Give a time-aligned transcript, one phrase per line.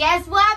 [0.00, 0.49] Guess what,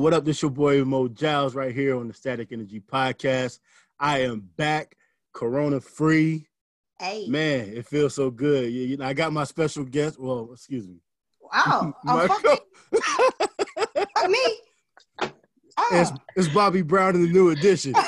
[0.00, 0.24] what up?
[0.24, 3.60] This your boy Mo Giles right here on the Static Energy Podcast.
[3.98, 4.96] I am back,
[5.34, 6.46] Corona free.
[6.98, 7.26] Hey.
[7.28, 8.72] Man, it feels so good.
[8.72, 10.18] You, you know, I got my special guest.
[10.18, 10.96] Well, excuse me.
[11.52, 11.94] Wow.
[12.06, 12.60] Oh, fuck,
[13.94, 14.40] fuck me.
[15.82, 15.88] Oh.
[15.92, 16.16] it's, Oh.
[16.36, 17.94] it's Bobby Brown in the new edition.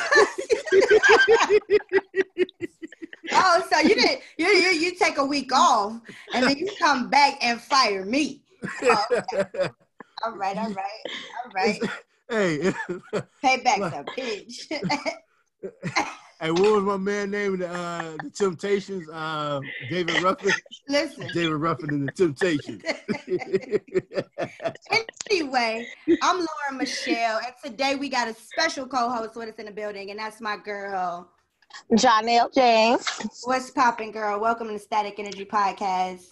[3.33, 5.99] oh, so you didn't you, you you take a week off
[6.35, 8.43] and then you come back and fire me.
[8.83, 9.07] Oh,
[10.25, 11.03] all right, all right,
[11.45, 11.81] all right.
[12.31, 12.73] hey,
[13.43, 15.71] Pay back the bitch.
[16.41, 17.55] hey, what was my man name?
[17.55, 19.09] in Uh, the Temptations.
[19.09, 20.53] Uh, David Ruffin.
[20.89, 21.29] Listen.
[21.33, 22.83] David Ruffin and the Temptations.
[25.31, 25.87] Anyway,
[26.23, 30.11] I'm Laura Michelle, and today we got a special co-host with us in the building,
[30.11, 31.29] and that's my girl.
[31.93, 33.07] Janelle James.
[33.45, 34.39] What's popping, girl?
[34.41, 36.25] Welcome to the Static Energy Podcast.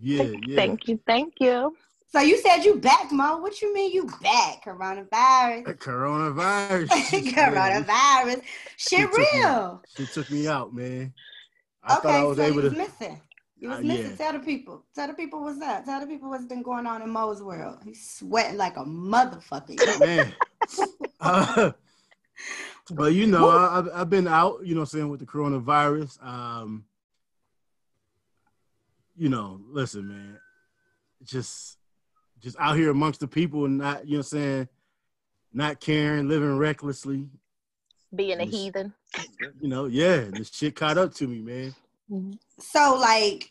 [0.00, 0.56] yeah, yeah.
[0.56, 1.74] Thank you, thank you.
[2.12, 3.38] So you said you back, Mo.
[3.38, 4.64] What you mean you back?
[4.66, 5.64] Coronavirus.
[5.78, 6.88] Coronavirus.
[7.32, 8.42] Coronavirus.
[8.76, 9.82] Shit She took me- real.
[9.96, 11.14] She took me out, man.
[11.82, 12.78] I okay, thought I was so able you was to.
[12.78, 13.20] missing.
[13.58, 14.10] You was Uh, missing.
[14.10, 14.16] yeah.
[14.16, 14.84] Tell the people.
[14.94, 15.84] Tell the people what's up.
[15.86, 17.78] Tell the people what's been going on in Mo's world.
[17.84, 20.00] He's sweating like a motherfucker.
[20.00, 20.34] man.
[21.18, 21.72] Uh,
[22.90, 26.22] but you know, I, I've, I've been out, you know, saying with the coronavirus.
[26.22, 26.84] Um,
[29.16, 30.38] you know, listen, man,
[31.24, 31.78] just
[32.42, 34.68] just out here amongst the people and not, you know, what I'm saying,
[35.52, 37.28] not caring, living recklessly.
[38.14, 38.92] Being a heathen.
[39.60, 42.38] You know, yeah, this shit caught up to me, man.
[42.58, 43.50] so like,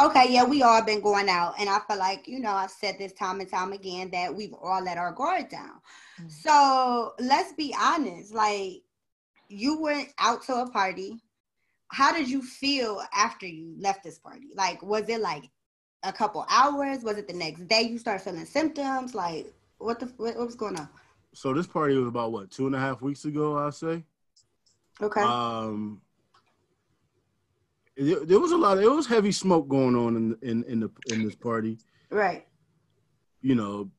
[0.00, 2.96] okay, yeah, we all been going out, and I feel like you know I've said
[2.98, 5.80] this time and time again that we've all let our guard down.
[6.20, 6.30] Mhm.
[6.30, 8.34] So let's be honest.
[8.34, 8.82] Like,
[9.48, 11.20] you went out to a party.
[11.88, 14.48] How did you feel after you left this party?
[14.54, 15.44] Like, was it like
[16.02, 17.02] a couple hours?
[17.02, 19.14] Was it the next day you start feeling symptoms?
[19.14, 20.88] Like, what the what, what was going on?
[21.34, 24.02] So this party was about what two and a half weeks ago, I'll say.
[25.00, 25.20] Okay.
[25.22, 26.00] Um,
[27.96, 28.78] it- there was a lot.
[28.78, 31.78] Of, it was heavy smoke going on in in in the in this party.
[32.10, 32.46] right.
[33.44, 33.90] You know,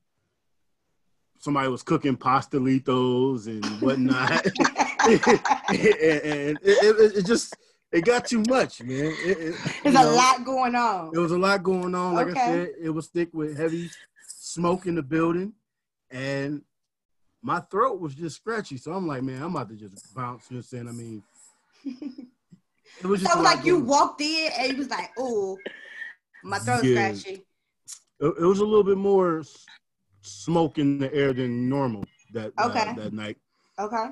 [1.40, 4.46] somebody was cooking pastelitos and whatnot,
[5.06, 5.28] and,
[5.68, 7.58] and it, it, it just
[7.94, 9.18] it got too much, man.
[9.22, 11.12] It, it, There's a know, lot going on.
[11.12, 12.16] There was a lot going on.
[12.16, 13.90] Like I said, it was thick with heavy
[14.28, 15.54] smoke in the building,
[16.09, 16.62] and
[17.42, 18.78] my throat was just scratchy.
[18.78, 20.50] So I'm like, man, I'm about to just bounce.
[20.50, 20.90] You know what?
[20.90, 21.24] I mean,
[21.86, 25.62] it was just So like you walked in and you was like, "Oh,
[26.42, 27.14] my throat's Yeah.
[27.14, 27.46] scratchy."
[28.20, 29.44] it, it was a little bit more
[30.22, 33.38] smoke in the air than normal that uh, that night.
[33.78, 34.06] Okay.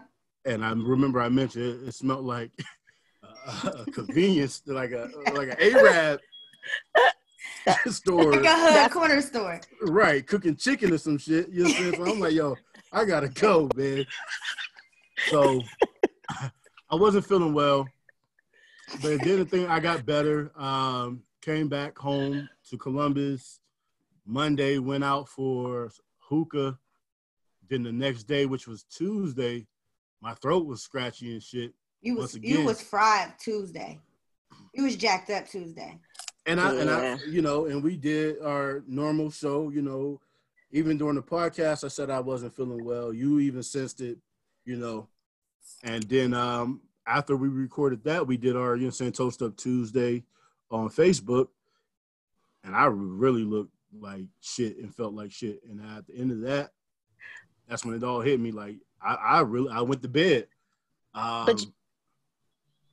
[0.46, 2.52] And I remember I mentioned it, it smelled like
[3.48, 6.20] a convenience, like a like an Arab
[7.88, 9.62] store, Like a hood corner store.
[9.84, 10.26] right?
[10.26, 11.50] Cooking chicken or some shit.
[11.50, 11.96] You know what I'm saying?
[12.06, 12.56] So I'm like, yo,
[12.92, 14.06] I gotta go, man.
[15.30, 15.64] So
[16.90, 17.88] I wasn't feeling well,
[19.02, 20.52] but then the thing I got better.
[20.60, 23.60] Um, came back home to Columbus.
[24.28, 26.78] Monday went out for hookah.
[27.68, 29.66] Then the next day, which was Tuesday,
[30.22, 31.74] my throat was scratchy and shit.
[32.02, 34.00] You Once was you was fried Tuesday.
[34.74, 36.00] You was jacked up Tuesday.
[36.46, 40.20] And I and I you know, and we did our normal show, you know,
[40.72, 43.14] even during the podcast I said I wasn't feeling well.
[43.14, 44.18] You even sensed it,
[44.66, 45.08] you know.
[45.84, 49.56] And then um after we recorded that, we did our you know saying Toast Up
[49.56, 50.24] Tuesday
[50.72, 51.48] on Facebook.
[52.64, 55.62] And I really looked like shit and felt like shit.
[55.70, 56.72] And at the end of that,
[57.68, 58.52] that's when it all hit me.
[58.52, 60.48] Like I, I really I went to bed.
[61.14, 61.66] Um But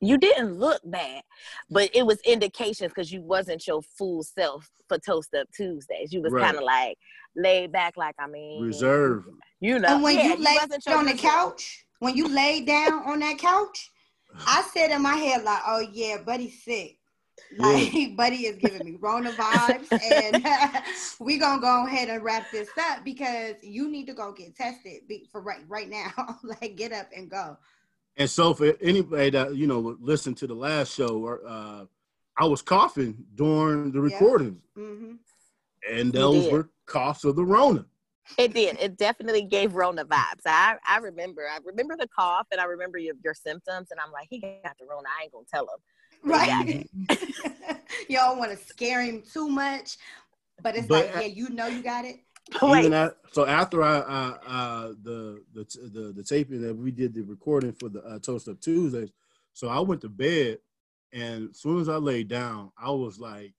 [0.01, 1.23] You didn't look bad,
[1.71, 6.13] but it was indications because you wasn't your full self for Toast Up Tuesdays.
[6.13, 6.45] You was Right.
[6.45, 6.97] kind of like
[7.37, 9.25] laid back, like I mean, reserve.
[9.61, 11.33] You know, And when yeah, you laid wasn't on the good self.
[11.33, 13.91] couch, when you laid down on that couch,
[14.47, 16.99] I said in my head like, "Oh yeah, buddy's sick."
[17.57, 20.45] Like buddy is giving me Rona vibes, and
[21.21, 25.03] we gonna go ahead and wrap this up because you need to go get tested
[25.33, 26.13] for right right now.
[26.45, 27.57] like get up and go.
[28.19, 31.85] And so for anybody that you know listened to the last show, uh,
[32.37, 34.15] I was coughing during the Yeah.
[34.19, 35.13] recordings, hmm
[35.89, 37.87] and those were coughs of the Rona.
[38.37, 38.77] It did.
[38.79, 40.43] It definitely gave Rona vibes.
[40.45, 41.43] I, I remember.
[41.49, 43.89] I remember the cough and I remember your, your symptoms.
[43.91, 45.09] And I'm like, he got the Rona.
[45.19, 45.81] I ain't gonna tell him.
[46.31, 46.87] Right.
[48.09, 49.97] you don't want to scare him too much,
[50.63, 52.17] but it's But- like, yeah, you know you got it.
[52.63, 57.15] Wait, at, so after I uh, uh the, the the the taping that we did
[57.15, 59.11] the recording for the uh, Toast Up Tuesdays,
[59.53, 60.59] so I went to bed,
[61.13, 63.53] and as soon as I laid down, I was like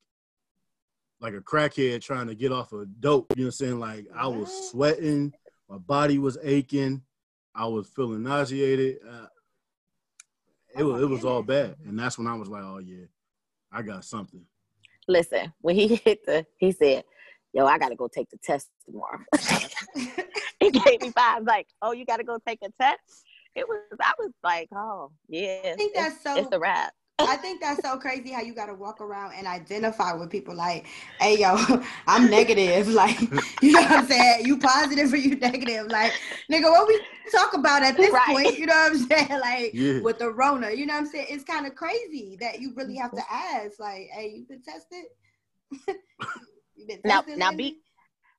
[1.22, 3.28] like a crackhead trying to get off of dope.
[3.36, 3.80] You know what I'm saying?
[3.80, 5.34] Like I was sweating,
[5.70, 7.02] my body was aching,
[7.54, 8.98] I was feeling nauseated.
[9.08, 9.28] Uh,
[10.78, 13.06] it was it was all bad, and that's when I was like, oh yeah,
[13.72, 14.46] I got something.
[15.08, 17.04] listen, when he hit the, he said,
[17.54, 19.20] yo, I gotta go take the test tomorrow.
[20.60, 23.26] he gave me five, like, oh, you gotta go take a test?
[23.56, 25.62] It was, I was like, oh, yeah.
[25.66, 26.94] I think it's- that's so It's a wrap.
[27.22, 30.88] I think that's so crazy how you gotta walk around and identify with people like,
[31.20, 31.58] hey yo,
[32.08, 32.88] I'm negative.
[32.88, 33.20] Like,
[33.62, 34.46] you know what I'm saying?
[34.46, 35.88] You positive or you negative?
[35.88, 36.14] Like,
[36.50, 38.26] nigga, what we talk about at this Right.
[38.26, 39.40] point, you know what I'm saying?
[39.42, 40.00] Like Yeah.
[40.00, 41.28] with the Rona, you know what I'm saying?
[41.30, 45.04] It's kind of crazy that you really have to ask, like, hey, you been tested?
[46.80, 47.82] You been Now- now be-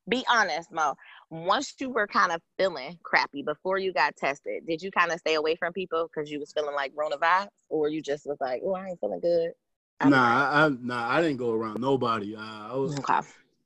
[0.08, 0.94] Be honest, Mo.
[1.28, 5.20] Once you were kind of feeling crappy before you got tested, did you kind of
[5.20, 8.38] stay away from people because you was feeling like Rona vibes, or you just was
[8.40, 9.52] like, oh, I ain't feeling good?
[10.00, 12.34] I'm Nah, I, I nah, I didn't go around nobody.
[12.34, 13.20] Uh, I was Okay.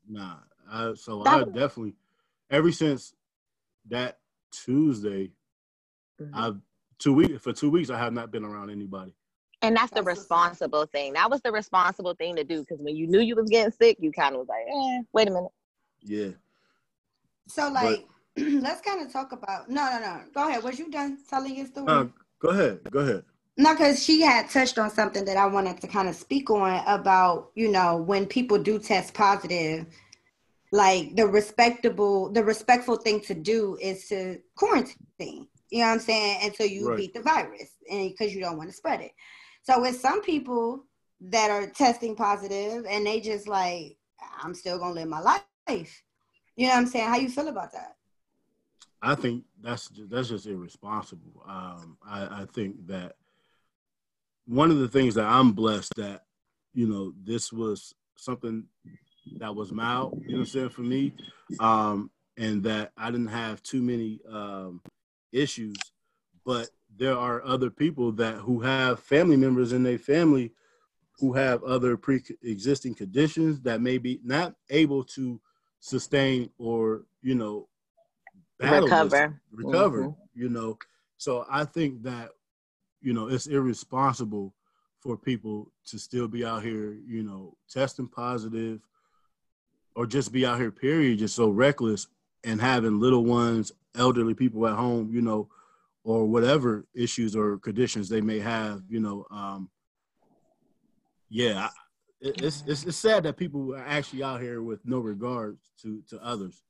[0.08, 0.36] Nah,
[0.68, 1.94] I, so That I was- definitely,
[2.50, 3.14] ever since
[3.86, 4.18] that
[4.50, 5.30] Tuesday,
[6.20, 6.30] Mhm.
[6.34, 6.60] I've
[6.98, 9.14] two weeks for two weeks I have not been around anybody.
[9.64, 10.22] And that's the That's what's up.
[10.22, 11.14] responsible thing.
[11.14, 13.96] That was the responsible thing to do because when you knew you was getting sick,
[13.98, 15.50] you kind of was like, eh, wait a minute.
[16.02, 16.30] Yeah,
[17.48, 18.06] So like,
[18.36, 19.70] let's kind of talk about.
[19.70, 20.20] No, no, no.
[20.34, 20.62] Go ahead.
[20.62, 21.86] Was you done telling your story?
[21.88, 22.04] uh,
[22.40, 23.24] go ahead, go ahead.
[23.56, 26.82] No, because she had touched on something that I wanted to kind of speak on
[26.86, 29.86] about, you know, when people do test positive,
[30.72, 34.98] like the respectable, the respectful thing to do is to quarantine.
[35.70, 36.40] You know what I'm saying?
[36.42, 36.98] Until you Right.
[36.98, 39.12] beat the virus, and because you don't want to spread it.
[39.64, 40.84] So with some people
[41.20, 43.96] that are testing positive, and they just like,
[44.42, 46.02] I'm still gonna live my life.
[46.56, 47.08] You know what I'm saying?
[47.08, 47.96] How you feel about that?
[49.02, 51.42] I think that's just, that's just irresponsible.
[51.46, 53.16] Um, I, I think that
[54.46, 56.24] one of the things that I'm blessed that
[56.74, 58.64] you know this was something
[59.38, 60.20] that was mild.
[60.26, 61.14] You know what I'm saying for me,
[61.58, 64.82] um, and that I didn't have too many um,
[65.32, 65.76] issues.
[66.44, 70.52] But there are other people that who have family members in their family
[71.18, 75.40] who have other pre-existing conditions that may be not able to
[75.80, 77.68] sustain or you know
[78.58, 79.36] battle this Recover.
[79.52, 80.16] recover Mhm.
[80.34, 80.78] you know
[81.16, 82.30] so i think that
[83.00, 84.54] you know it's irresponsible
[85.00, 88.80] for people to still be out here you know testing positive
[89.94, 92.06] or just be out here period just so reckless
[92.44, 95.48] and having little ones elderly people at home you know
[96.04, 99.68] or whatever issues or conditions they may have you know um
[101.30, 101.70] yeah I-
[102.20, 106.02] it- it's, it's it's sad that people are actually out here with no regard to
[106.10, 106.62] to others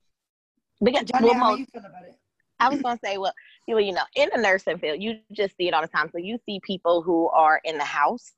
[0.83, 2.15] Because, Johnny, well, how Mo, you feel about it?
[2.59, 3.33] I was gonna say, well,
[3.67, 6.09] you know, you know, in the nursing field, you just see it all the time.
[6.11, 8.31] So you see people who are in the house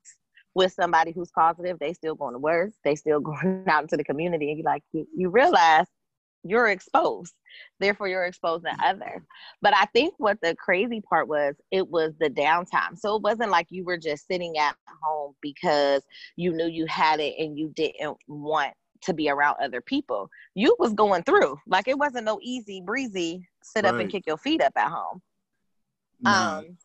[0.54, 4.04] with somebody who's positive, they still going to work, they still going out into the
[4.04, 5.86] community, and you like you, you realize
[6.44, 7.34] you're exposed.
[7.80, 9.22] Therefore, you're exposing others.
[9.62, 12.96] But I think what the crazy part was, it was the downtime.
[12.96, 16.02] So it wasn't like you were just sitting at home because
[16.36, 20.28] you knew you had it and you didn't want to be around other people.
[20.54, 21.56] You was going through.
[21.66, 25.20] Like it wasn't no easy breezy sit up and kick your feet up at home.
[26.24, 26.76] Um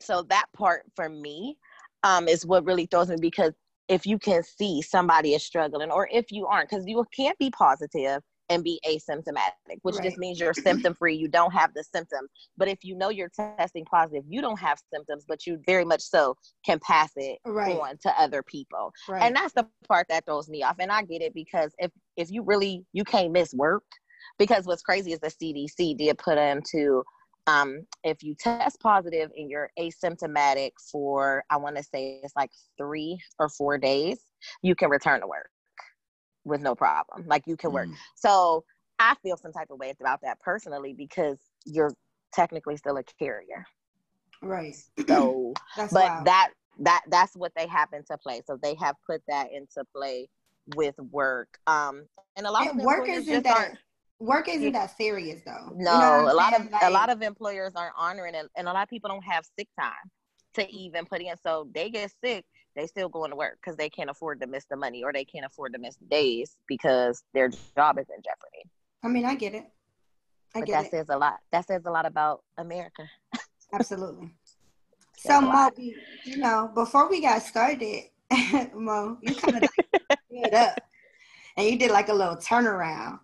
[0.00, 1.56] so that part for me
[2.02, 3.52] um is what really throws me because
[3.88, 7.50] if you can see somebody is struggling or if you aren't because you can't be
[7.50, 10.04] positive and be asymptomatic which Right.
[10.04, 13.30] just means you're symptom free you don't have the symptoms but if you know you're
[13.58, 17.72] testing positive you don't have symptoms but you very much so can pass it Right.
[17.78, 19.22] on to other people Right.
[19.22, 22.30] and that's the part that throws me off and i get it because if if
[22.30, 23.84] you really you can't miss work
[24.38, 27.02] because what's crazy is the cdc did put into
[27.46, 32.50] um, if you test positive and you're asymptomatic for i want to say it's like
[32.78, 34.20] three or four days
[34.62, 35.50] you can return to work
[36.44, 37.24] with no problem.
[37.26, 37.88] Like you can work.
[37.88, 38.64] Mm, so
[39.00, 41.92] i feel some type of way about that personally because you're
[42.32, 43.64] technically still a carrier.
[44.42, 44.76] Right.
[45.08, 46.26] so That's but wild.
[46.26, 48.42] that that that's what they have into play.
[48.46, 50.28] So they have put that into play
[50.76, 51.48] with work.
[51.66, 52.04] Um
[52.36, 53.78] and a lot And of work isn't just that aren't
[54.20, 55.70] work isn't that serious though.
[55.78, 56.78] You no know what I'm a lot of saying?
[56.82, 59.68] a lot of employers aren't honoring it and a lot of people don't have sick
[59.78, 59.92] time
[60.54, 62.44] to even put in so they get sick
[62.76, 65.24] they still going to work because they can't afford to miss the money or they
[65.24, 68.68] can't afford to miss the days because their job is in jeopardy
[69.04, 69.66] I mean, I get it.
[70.54, 70.90] I But get that it.
[70.92, 71.40] says a lot.
[71.52, 73.08] That says a lot about America.
[73.72, 74.34] Absolutely.
[75.16, 78.04] So Mo, you know, before we got started,
[78.74, 79.62] Mo, you kind of
[80.32, 80.78] like up
[81.56, 83.20] and you did like a little turnaround.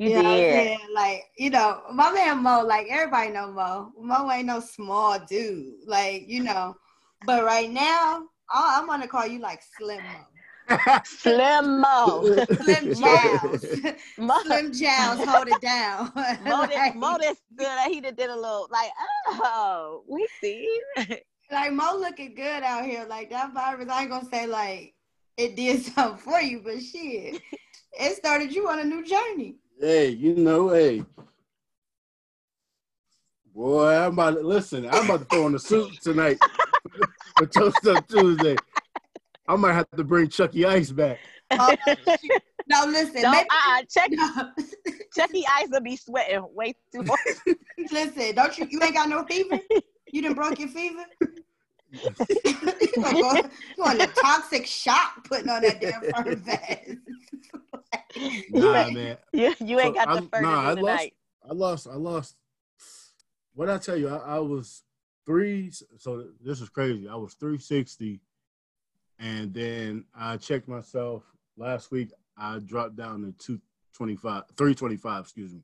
[0.00, 0.78] You know what I'm did.
[0.94, 3.92] Like, you know, my man Mo, like everybody know Mo.
[4.00, 5.74] Mo ain't no small dude.
[5.86, 6.74] Like, you know.
[7.26, 10.78] But right now, I- I'm gonna call you like Slim Mo.
[11.04, 12.24] Slim Mo.
[12.56, 13.64] Slim Jowls.
[14.18, 16.10] Mo, Slim Jowls, hold it down.
[16.46, 17.68] Mo, did, like, Mo did good.
[17.88, 18.90] He did, did a little like,
[19.28, 20.80] oh, we see.
[21.50, 23.04] like Mo looking good out here.
[23.06, 24.94] Like that virus, I ain't gonna say like
[25.36, 27.42] it did something for you, but shit,
[27.92, 29.56] it started you on a new journey.
[29.80, 31.04] Hey, you know, hey.
[33.54, 34.86] Boy, I'm about to listen.
[34.86, 36.38] I'm about to throw on the suit tonight
[37.36, 38.56] for Toast Up Tuesday.
[39.48, 41.18] I might have to bring Chucky Ice back.
[41.50, 41.74] Oh,
[42.70, 44.52] No, listen, Don't maybe, uh, check no,
[45.12, 47.18] Chucky Ice will be sweating way too much.
[47.90, 48.34] listen.
[48.36, 48.68] Don't you?
[48.70, 49.58] You ain't got no fever.
[50.12, 51.04] You done broke your fever.
[51.90, 52.04] you
[53.04, 53.16] on
[53.76, 56.98] you on the toxic shock putting on that damn fur vest.
[58.50, 59.16] Nah, man.
[59.32, 61.08] You, you ain't So, got the I- fur nah, I to lost-
[61.48, 61.86] I lost.
[61.88, 62.36] I lost.
[63.54, 64.82] What I tell you, I, I was
[65.26, 65.70] three.
[65.98, 67.08] So this is crazy.
[67.08, 68.20] I was three sixty,
[69.18, 71.22] and then I checked myself
[71.56, 72.12] last week.
[72.36, 73.60] I dropped down to two
[73.94, 75.22] twenty five, three twenty five.
[75.24, 75.60] Excuse me.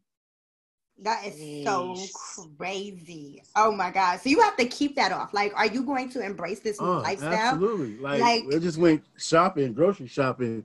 [1.03, 1.35] That is
[1.65, 2.57] so Jeez.
[2.59, 3.43] crazy.
[3.55, 4.21] Oh my god!
[4.21, 5.35] So you have to keep that off.
[5.35, 7.33] Like, are you going to embrace this new Oh, lifestyle?
[7.35, 7.99] absolutely.
[7.99, 10.65] Like, Like- we just went shopping, grocery shopping.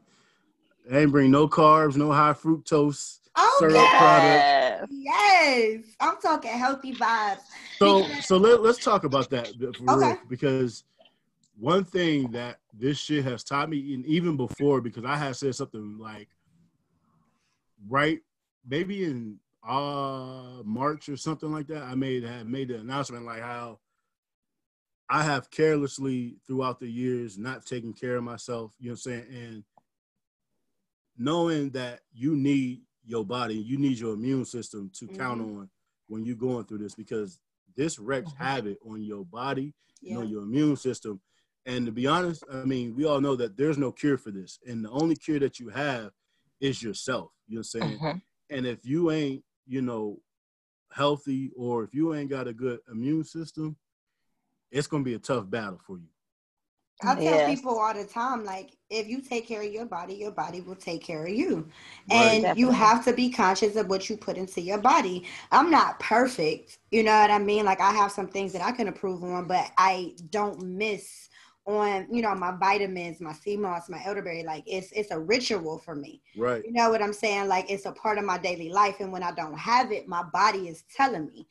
[0.92, 3.20] I ain't bring no carbs, no high fructose.
[3.36, 3.90] Oh Syrup.
[4.00, 4.88] Yes.
[4.90, 7.40] Yes, I'm talking healthy vibes.
[7.80, 10.08] So so let, let's talk about that for Okay.
[10.08, 10.84] real because
[11.60, 15.56] one thing that this shit has taught me and even before because I had said
[15.56, 16.30] something like
[17.88, 18.20] right
[18.68, 23.42] maybe in uh March or something like that I made had made the announcement like
[23.42, 23.80] how
[25.10, 29.26] I have carelessly throughout the years not taken care of myself, you know what I'm
[29.26, 29.26] saying?
[29.30, 29.64] And
[31.22, 35.70] knowing that you need your body, you need your immune system to count on
[36.08, 37.40] when you're going through this because
[37.76, 38.38] this wreaks Mhm.
[38.38, 40.30] havoc on your body, you know, Yeah.
[40.30, 41.22] your immune system.
[41.66, 44.60] And to be honest, I mean, we all know that there's no cure for this.
[44.66, 46.12] And the only cure that you have
[46.60, 47.32] is yourself.
[47.48, 48.00] You know what I'm saying?
[48.00, 48.22] Mhm.
[48.50, 50.22] And if you ain't, you know,
[50.92, 53.78] healthy or if you ain't got a good immune system,
[54.72, 56.10] it's gonna be a tough battle for you.
[57.06, 57.46] I tell Yes.
[57.46, 60.76] people all the time, like, if you take care of your body, your body will
[60.76, 61.68] take care of you.
[62.10, 62.44] Right.
[62.44, 65.26] And you have to be conscious of what you put into your body.
[65.52, 67.66] I'm not perfect, you know what I mean?
[67.66, 71.30] Like, I have some things that I can improve on, but I don't miss
[71.66, 74.44] on, you know, my vitamins, my sea moss, my elderberry.
[74.44, 76.22] Like, it's it's a ritual for me.
[76.36, 76.66] Right.
[76.66, 77.48] You know what I'm saying?
[77.48, 79.00] Like, it's a part of my daily life.
[79.00, 81.48] And when I don't have it, my body is telling me.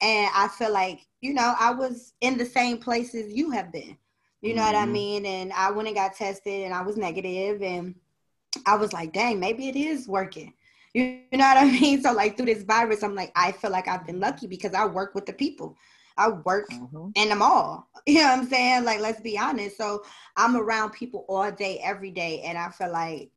[0.00, 3.96] And I feel like, you know, I was in the same places you have been.
[4.42, 4.92] You know what I Mhm.
[4.92, 5.26] mean?
[5.26, 7.94] And I went and got tested and I was negative and
[8.66, 10.52] I was like, dang, maybe it is working.
[10.94, 12.02] You know what I mean?
[12.02, 14.86] So like through this virus, I'm like, I feel like I've been lucky because I
[14.86, 15.76] work with the people.
[16.16, 17.12] I work Mhm.
[17.14, 17.88] in them all.
[18.06, 18.84] You know what I'm saying?
[18.84, 19.76] Like, let's be honest.
[19.76, 20.04] So
[20.36, 23.30] I'm around people all day, every day, and I feel like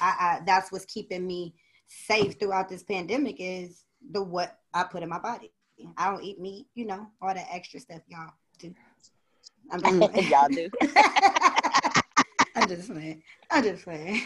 [0.00, 1.54] I, I that's what's keeping me
[1.86, 5.52] safe throughout this pandemic is the what I put in my body.
[5.96, 8.68] I don't eat meat, you know, all that extra stuff y'all do.
[8.68, 9.60] I'm just playing.
[9.72, 10.68] Y'all do.
[12.54, 13.22] I'm just playing.
[13.50, 14.20] I'm just playing.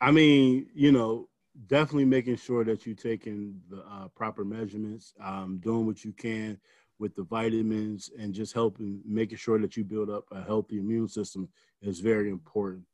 [0.00, 1.28] I mean, you know,
[1.66, 6.58] definitely making sure that you're taking the uh, proper measurements, um, doing what you can
[6.98, 11.08] with the vitamins, and just helping making sure that you build up a healthy immune
[11.08, 11.48] system
[11.82, 12.84] is very important.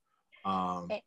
[0.45, 1.01] Um, Eh.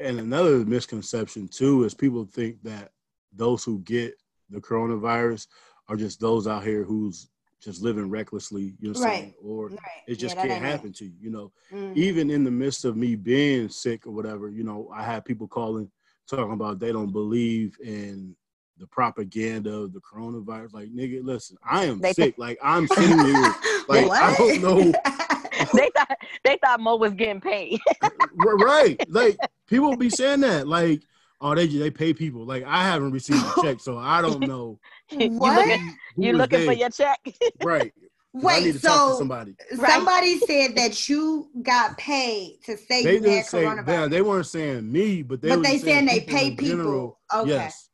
[0.00, 2.90] and another misconception too is people think that
[3.32, 4.14] those who get
[4.50, 5.46] the coronavirus
[5.88, 7.28] are just those out here who's
[7.62, 9.34] just living recklessly, you know, what I'm saying?
[9.42, 9.78] or Right.
[10.08, 10.66] it just Yeah, can't it.
[10.66, 11.12] happen to you.
[11.20, 11.96] You know, Mm.
[11.96, 15.46] even in the midst of me being sick or whatever, you know, I had people
[15.46, 15.90] calling
[16.28, 18.34] talking about they don't believe in
[18.78, 20.72] the propaganda of the coronavirus.
[20.72, 22.34] Like, nigga, listen, I am They- sick.
[22.36, 23.54] Like, I'm sitting here.
[23.88, 24.78] Like, I don't know.
[25.74, 27.80] they thought they thought Mo was getting paid.
[28.34, 28.98] Right.
[29.10, 30.66] Like, people be saying that.
[30.66, 31.02] Like,
[31.42, 32.44] oh, they they pay people.
[32.46, 34.78] Like, I haven't received a check, so I don't know.
[35.10, 35.66] you What?
[35.68, 37.18] looking, who you is looking for your check?
[37.62, 37.92] right.
[38.40, 39.54] 'Cause I need Wait, to talk to so somebody.
[39.76, 39.90] Right.
[39.90, 44.10] somebody said that you got paid to say They you had didn't say coronavirus, that.
[44.10, 46.68] They weren't saying me, but they but they just saying they people pay people.
[46.68, 47.18] general.
[47.34, 47.90] Okay, Yes.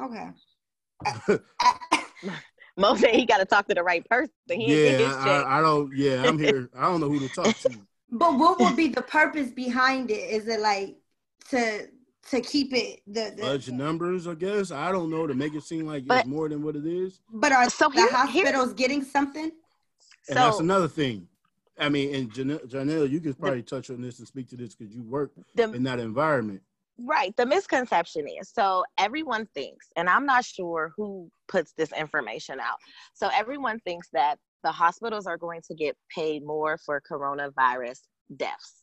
[0.00, 0.28] okay.
[2.76, 4.32] Mo said he got to talk to the right person.
[4.48, 5.16] He yeah, his.
[5.16, 5.94] I, I don't.
[5.96, 6.70] Yeah, I'm here.
[6.76, 7.68] I don't know who to talk to.
[8.10, 10.30] But what would be the purpose behind it?
[10.30, 10.96] Is it like
[11.50, 11.88] to
[12.30, 14.70] to keep it the, the Fudge numbers, I guess.
[14.70, 17.20] I don't know to make it seem like But- it's more than what it is.
[17.32, 19.50] but are So the here- here- hospitals getting something?
[20.28, 21.28] And that's another thing.
[21.78, 24.74] I mean, and Jan- Janelle, you could probably touch on this and speak to this
[24.74, 26.62] because you work the in that environment.
[26.96, 27.36] Right.
[27.36, 32.78] The misconception is so everyone thinks, and I'm not sure who puts this information out.
[33.14, 37.98] So everyone thinks that the hospitals are going to get paid more for coronavirus
[38.36, 38.80] deaths.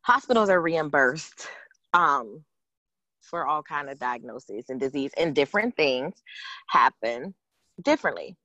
[0.00, 1.46] Hospitals are reimbursed
[1.94, 2.44] um,
[3.22, 6.14] for all kind of diagnoses and disease, and different things
[6.68, 7.34] happen
[7.82, 8.36] differently.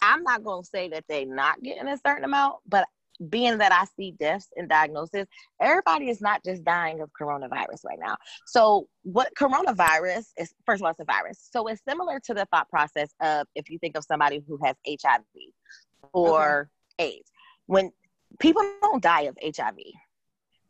[0.00, 2.86] I'm not going to say that they're not getting a certain amount, but
[3.28, 5.26] being that I see deaths and diagnoses,
[5.60, 8.16] everybody is not just dying of coronavirus right now.
[8.46, 11.48] So, what coronavirus is, first of all, it's a virus.
[11.52, 14.76] So, it's similar to the thought process of if you think of somebody who has
[14.88, 15.24] HIV
[16.12, 17.30] or AIDS.
[17.66, 17.92] When
[18.38, 19.76] people don't die of HIV,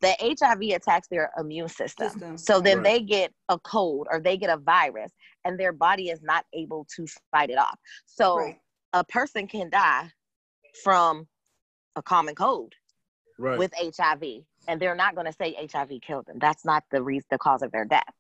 [0.01, 2.11] the HIV attacks their immune system.
[2.11, 2.39] System.
[2.39, 2.85] So then Right.
[2.85, 5.13] they get a cold or they get a virus
[5.45, 7.79] and their body is not able to fight it off.
[8.07, 8.61] So Right.
[8.93, 10.13] a person can die
[10.83, 11.29] from
[11.97, 12.75] a common cold
[13.39, 13.59] Right.
[13.59, 16.39] with HIV, and they're not going to say HIV killed them.
[16.39, 18.15] That's not the reason, the cause of their death.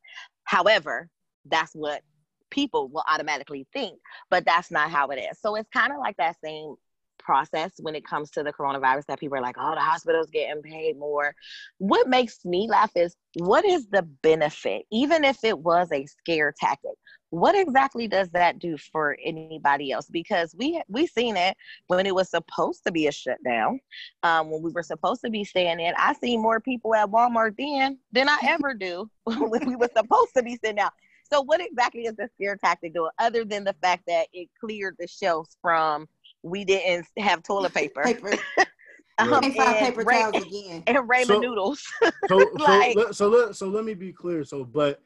[0.44, 1.10] However,
[1.44, 2.02] that's what
[2.50, 5.38] people will automatically think, but that's not how it is.
[5.38, 6.74] So it's kind of like that same
[7.22, 10.62] process when it comes to the coronavirus that people are like, oh, the hospital's getting
[10.62, 11.34] paid more.
[11.78, 16.54] What makes me laugh is what is the benefit, even if it was a scare
[16.58, 16.92] tactic?
[17.30, 20.08] What exactly does that do for anybody else?
[20.10, 23.78] Because we we seen it when it was supposed to be a shutdown,
[24.24, 25.94] um, when we were supposed to be staying in.
[25.96, 30.34] I see more people at Walmart then than I ever do when we were supposed
[30.36, 30.92] to be sitting out.
[31.32, 34.96] So what exactly is the scare tactic doing, other than the fact that it cleared
[34.98, 36.08] the shelves from
[36.42, 38.32] we didn't have toilet paper, Paper.
[39.18, 40.82] um, Can't and, paper Ra- towels again.
[40.86, 41.86] and ramen So- noodles.
[42.28, 44.44] so, Like- so, let- so let so let me be clear.
[44.44, 45.02] So, but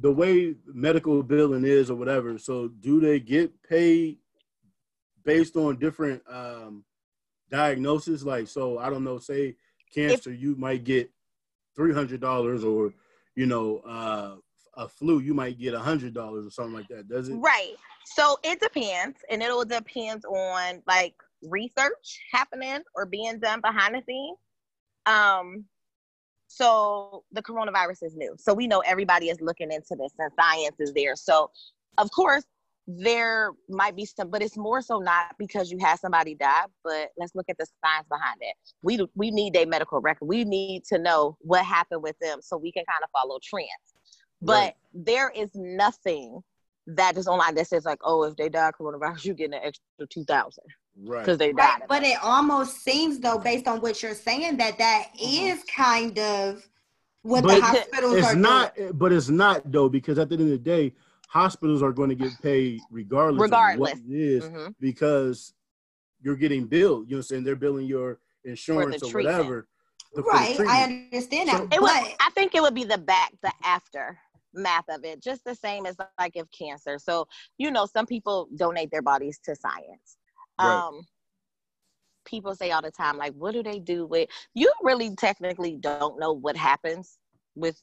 [0.00, 2.36] the way medical billing is or whatever.
[2.38, 4.18] So, do they get paid
[5.24, 6.84] based on different um,
[7.50, 8.24] diagnoses?
[8.24, 9.18] Like, so I don't know.
[9.18, 9.56] Say
[9.94, 11.10] cancer, you might get
[11.76, 12.92] three hundred dollars, or
[13.36, 14.34] you know, uh,
[14.76, 17.08] a flu, you might get a hundred dollars or something like that.
[17.08, 17.34] Does it?
[17.34, 17.74] Right.
[18.04, 24.02] So it depends, and it'll depend on like research happening or being done behind the
[24.06, 24.38] scenes.
[25.06, 25.64] Um,
[26.48, 30.76] so the coronavirus is new, so we know everybody is looking into this, and science
[30.78, 31.16] is there.
[31.16, 31.50] So,
[31.98, 32.44] of course,
[32.86, 37.08] there might be some, but it's more so not because you had somebody die, but
[37.16, 38.54] let's look at the science behind it.
[38.82, 40.26] We we need a medical record.
[40.26, 43.94] We need to know what happened with them, so we can kind of follow trends.
[44.42, 44.74] But Right.
[44.92, 46.42] there is nothing
[46.86, 49.60] that is online that says like, oh, if they die of coronavirus, you get an
[49.62, 50.64] extra two thousand
[51.04, 51.20] Right.
[51.20, 51.80] because they died.
[51.80, 52.08] Right, but it.
[52.12, 55.66] it almost seems though, based on what you're saying, that that is Mhm.
[55.74, 56.68] kind of
[57.22, 58.92] what But the hospitals it's are not, doing.
[58.92, 60.94] but it's not though, because at the end of the day,
[61.28, 63.94] hospitals are going to get paid regardless, Regardless.
[63.94, 64.74] of what it is, Mhm.
[64.78, 65.54] because
[66.22, 67.08] you're getting billed.
[67.08, 67.44] You know what I'm saying?
[67.44, 69.36] They're billing your insurance or treatment.
[69.38, 69.68] whatever.
[70.14, 71.04] the- Right, I treatment.
[71.12, 74.16] understand So- that, It but would, I think it would be the back, the after
[74.54, 76.98] math of it, just the same as like if cancer.
[76.98, 77.26] So
[77.58, 80.16] you know, some people donate their bodies to science.
[80.60, 80.76] Right.
[80.76, 81.00] Um,
[82.24, 84.28] people say all the time, like, what do they do with?
[84.54, 87.18] You really technically don't know what happens
[87.54, 87.82] with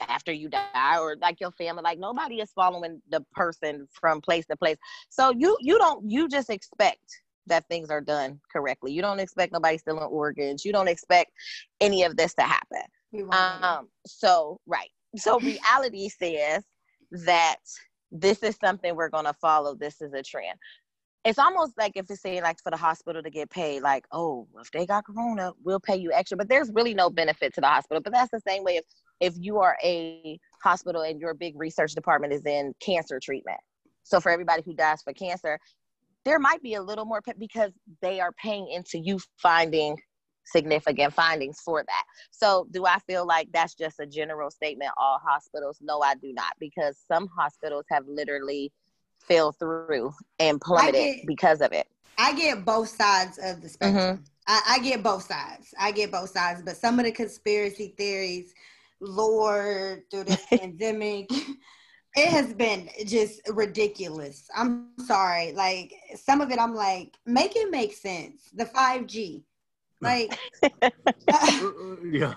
[0.00, 4.46] after you die or like your family like nobody is following the person from place
[4.46, 4.76] to place
[5.08, 7.00] so you you don't you just expect
[7.46, 11.32] that things are done correctly you don't expect nobody stealing organs you don't expect
[11.80, 13.78] any of this to happen we won't know that.
[13.78, 14.90] um, so right.
[15.16, 16.64] So reality says
[17.24, 17.56] that
[18.10, 19.74] this is something we're gonna follow.
[19.74, 20.58] This is a trend.
[21.24, 24.46] It's almost like if it's saying like for the hospital to get paid, like, oh,
[24.60, 26.36] if they got corona, we'll pay you extra.
[26.36, 28.00] But there's really no benefit to the hospital.
[28.02, 28.84] But that's the same way if
[29.20, 33.58] if you are a hospital and your big research department is in cancer treatment.
[34.04, 35.58] So for everybody who dies for cancer,
[36.24, 39.96] there might be a little more because they are paying into you finding
[40.50, 42.04] significant findings for that.
[42.30, 44.92] So, do I feel like that's just a general statement?
[44.96, 45.78] All hospitals?
[45.80, 48.72] No, I do not, because some hospitals have literally
[49.18, 51.86] fell through and plummeted get- because of it.
[52.18, 54.16] I get both sides of the spectrum.
[54.16, 54.22] Mm-hmm.
[54.48, 55.72] I, I get both sides.
[55.78, 56.62] I get both sides.
[56.62, 58.52] But some of the conspiracy theories,
[59.00, 64.48] lore through this pandemic, it has been just ridiculous.
[64.56, 65.52] I'm sorry.
[65.52, 68.50] Like some of it, I'm like, make it make sense.
[68.54, 69.42] The 5G.
[70.00, 70.38] Like,
[72.04, 72.34] yeah,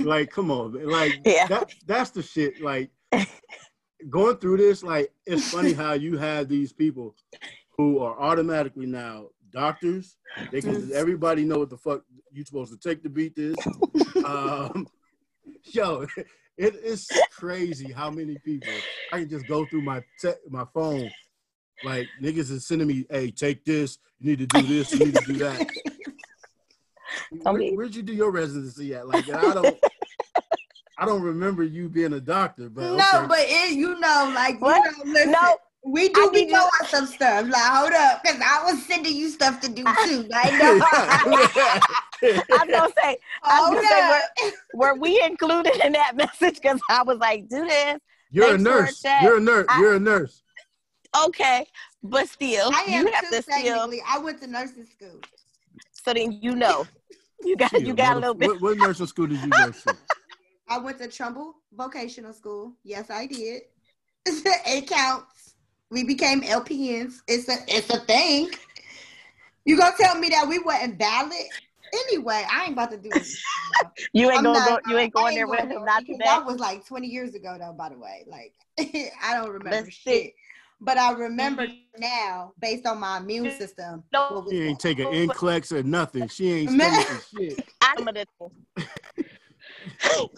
[0.00, 0.86] like come on, man.
[0.88, 1.46] like Yeah.
[1.48, 2.60] that, that's the shit.
[2.60, 2.90] Like
[4.08, 7.14] going through this, like it's funny how you have these people
[7.76, 10.16] who are automatically now doctors.
[10.52, 13.56] They can everybody know what the fuck you supposed to take to beat this.
[14.24, 14.86] Um,
[15.72, 16.06] Yo,
[16.56, 18.72] it is crazy how many people
[19.12, 21.10] I can just go through my te- my phone.
[21.82, 23.98] Like niggas is sending me, hey, take this.
[24.18, 24.92] You need to do this.
[24.92, 25.70] You need to do that.
[27.42, 27.74] Tell Where, me.
[27.76, 29.08] where'd you do your residency at?
[29.08, 29.78] Like, I don't,
[30.98, 34.76] I don't remember you being a doctor, but no, but it, you know, like What?
[34.96, 37.46] you know, listen, No, we do I be need to- some stuff.
[37.48, 40.28] Like, hold up, because I was sending you stuff to do too.
[40.34, 40.80] I know.
[40.82, 44.54] I was gonna say, I was hold gonna say, up.
[44.74, 46.60] were we included in that message?
[46.60, 47.98] Because I was like, do this,
[48.30, 49.02] You're a Thanks a nurse.
[49.22, 49.66] You're a nurse.
[49.68, 50.42] I- You're a nurse.
[51.26, 51.66] okay,
[52.02, 53.90] but still, I am you have too, to still.
[54.06, 55.18] I went to nursing school.
[56.04, 56.86] So then you know,
[57.44, 58.48] you got Shit, you got a little bit.
[58.50, 59.96] What, what nursing school did you go to?
[60.68, 62.74] I went to Trumbull Vocational School.
[62.84, 63.62] Yes, I did.
[64.26, 65.54] it counts.
[65.90, 67.14] We became LPNs.
[67.26, 68.50] It's a it's a thing.
[69.64, 71.32] You gonna tell me that we wasn't valid?
[71.92, 73.42] Anyway, I ain't about to do this.
[74.12, 74.90] You ain't I'm gonna not- go.
[74.90, 75.84] You ain't uh, I going there with going him.
[75.84, 76.18] Not today.
[76.20, 77.72] That was like 20 years ago, though.
[77.72, 80.34] By the way, like I don't remember Let's shit, see.
[80.80, 82.00] But I remember mm-hmm.
[82.00, 84.02] now, based on my immune system.
[84.12, 84.28] No.
[84.30, 85.28] what was She ain't going taking on.
[85.28, 86.28] NCLEX or nothing.
[86.28, 87.04] She ain't Man.
[87.36, 87.68] shit.
[87.80, 88.50] I remember the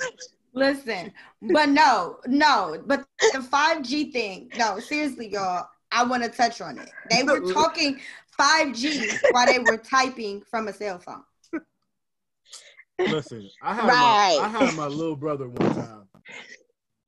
[0.55, 6.61] Listen, but no, no, but the 5G thing, no, seriously, y'all, I want to touch
[6.61, 6.91] on it.
[7.11, 7.99] They were talking
[8.39, 11.23] 5G while they were typing from a cell phone.
[12.99, 14.39] Listen, I had Right.
[14.41, 16.09] my I had my little brother one time.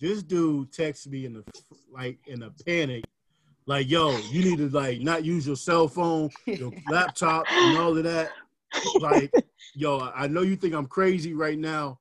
[0.00, 1.44] This dude texted me in the
[1.92, 3.03] like in a panic,
[3.66, 7.96] like, "Yo, you need to like not use your cell phone, your laptop, and all
[7.96, 8.32] of that."
[8.98, 9.32] Like,
[9.74, 12.00] yo, I know you think I'm crazy right now,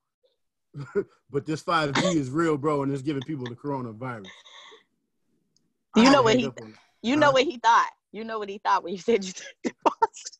[1.30, 4.30] but this 5G is real, bro, and it's giving people the coronavirus.
[5.96, 6.50] I You had know what he-.
[7.02, 7.32] You know Huh?
[7.32, 7.90] what he thought.
[8.12, 9.94] You know what he thought when you said you took the bus.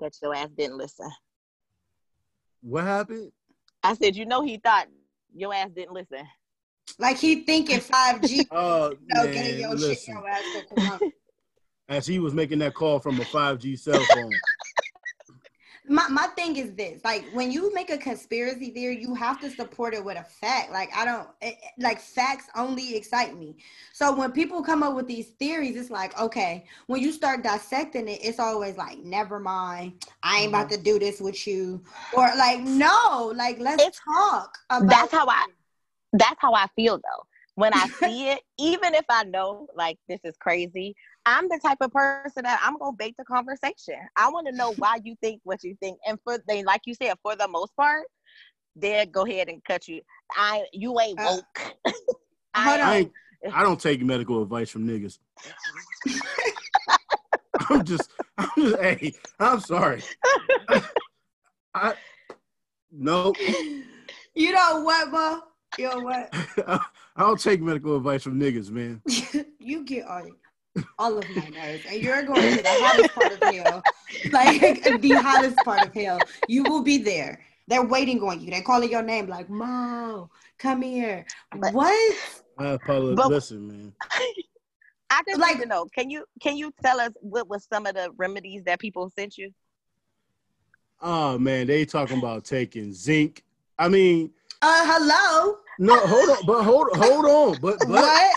[0.00, 1.10] That your ass didn't listen.
[2.60, 3.32] What happened?
[3.82, 4.86] I said, you know, he thought
[5.34, 6.24] your ass didn't listen.
[6.98, 10.14] Like he thinking 5G, Oh you know, man, getting your shit listen.
[10.14, 11.02] your ass to come out.
[11.88, 14.30] As he was making that call from a 5G cell phone.
[15.88, 19.50] my, my thing is this like when you make a conspiracy theory you have to
[19.50, 23.56] support it with a fact like i don't it, it- like facts only excite me
[23.92, 28.08] so when people come up with these theories it's like okay when you start dissecting
[28.08, 30.76] it it's always like never mind i ain't about mm-hmm.
[30.76, 31.82] to do this with you
[32.14, 35.46] or like no like let's It's- talk about That's how I
[36.12, 37.24] that's how I feel though.
[37.54, 40.94] When I see it, even if I know like this is crazy,
[41.26, 43.96] I'm the type of person that I'm gonna bait the conversation.
[44.16, 45.98] I want to know why you think what you think.
[46.06, 48.06] And for they like you said, for the most part,
[48.76, 50.00] they'll go ahead and cut you.
[50.34, 51.74] I you ain't Uh, woke.
[52.54, 53.12] hold I, I ain't,
[53.52, 55.18] I don't take medical advice from niggas.
[57.70, 60.02] I'm just, I'm just, hey, I'm sorry.
[61.74, 61.94] I,
[62.90, 63.36] no,
[64.34, 65.42] you know what Bo?
[65.76, 66.28] You know what
[66.66, 66.80] I
[67.22, 69.02] don't take medical advice from niggas, man.
[69.58, 70.26] you get all,
[70.98, 73.82] all of my nerves, and you're going to the hottest part of hell,
[74.32, 74.60] like
[75.00, 76.20] the hottest part of hell.
[76.46, 77.40] You will be there.
[77.66, 78.50] They're waiting on you.
[78.50, 81.26] They're calling your name, like Mo, come here.
[81.56, 82.16] But- what?
[82.58, 83.16] I apologize.
[83.16, 83.92] But- Listen, man.
[85.10, 85.86] I just Like- like to know.
[85.86, 89.36] Can you can you tell us what was some of the remedies that people sent
[89.38, 89.52] you?
[91.00, 93.44] Oh man, they talking about taking zinc.
[93.78, 95.56] I mean, Uh, hello.
[95.78, 98.36] no, hold on, but hold, hold on, but but, what?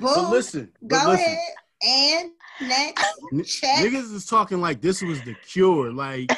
[0.00, 1.32] but listen, but Go listen.
[1.32, 1.38] ahead.
[1.82, 3.84] And next, check.
[3.84, 5.92] Niggas is talking like this was the cure.
[5.92, 6.30] Like,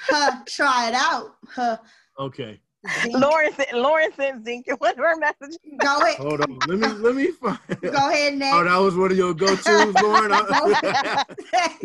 [0.00, 1.36] huh, try it out.
[1.48, 1.78] Huh.
[2.18, 3.14] okay, Zinc.
[3.22, 5.58] Lauren sent Lauren sent zinc in one of her messages.
[5.80, 6.16] Go ahead.
[6.16, 6.66] hold on.
[6.66, 7.58] Let me let me find.
[7.82, 8.52] Go ahead, Nick.
[8.52, 10.30] Oh, that was one of your go-tos, Lauren.
[10.30, 11.78] Go ahead.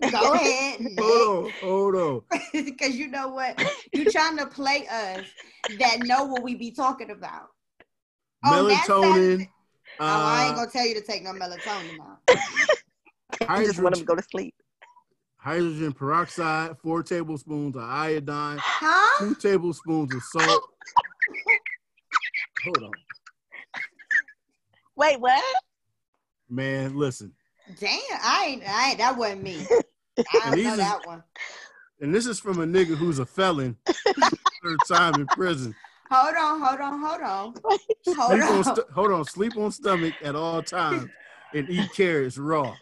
[0.10, 0.80] Go ahead.
[0.98, 2.22] hold on, hold on.
[2.52, 3.56] because you know what
[3.92, 5.26] You're trying to play us
[5.78, 7.48] that know what we be talking about.
[8.44, 9.48] On that Melatonin.
[9.98, 12.18] Oh, I ain't Uh, gonna tell you to take no melatonin now.
[13.48, 14.54] I just want him to go to sleep.
[15.40, 19.18] Hydrogen peroxide, four tablespoons of iodine, Huh?
[19.18, 20.62] two tablespoons of salt.
[22.64, 22.92] Hold on,
[24.96, 25.42] Wait, what?
[26.48, 26.94] man.
[26.96, 27.32] Listen,
[27.78, 28.62] Damn, I ain't.
[28.66, 28.98] I ain't.
[28.98, 29.66] That wasn't me.
[30.42, 31.22] I know is- that one.
[32.00, 33.76] and this is from a nigga who's a felon,
[34.62, 35.74] third time in prison.
[36.10, 36.60] Hold on.
[36.60, 37.00] Hold on.
[37.00, 37.54] Hold on.
[38.16, 38.64] Hold Sleep on, on.
[38.64, 41.10] st- hold on, sleep on stomach at all times,
[41.54, 42.76] and eat carrots raw.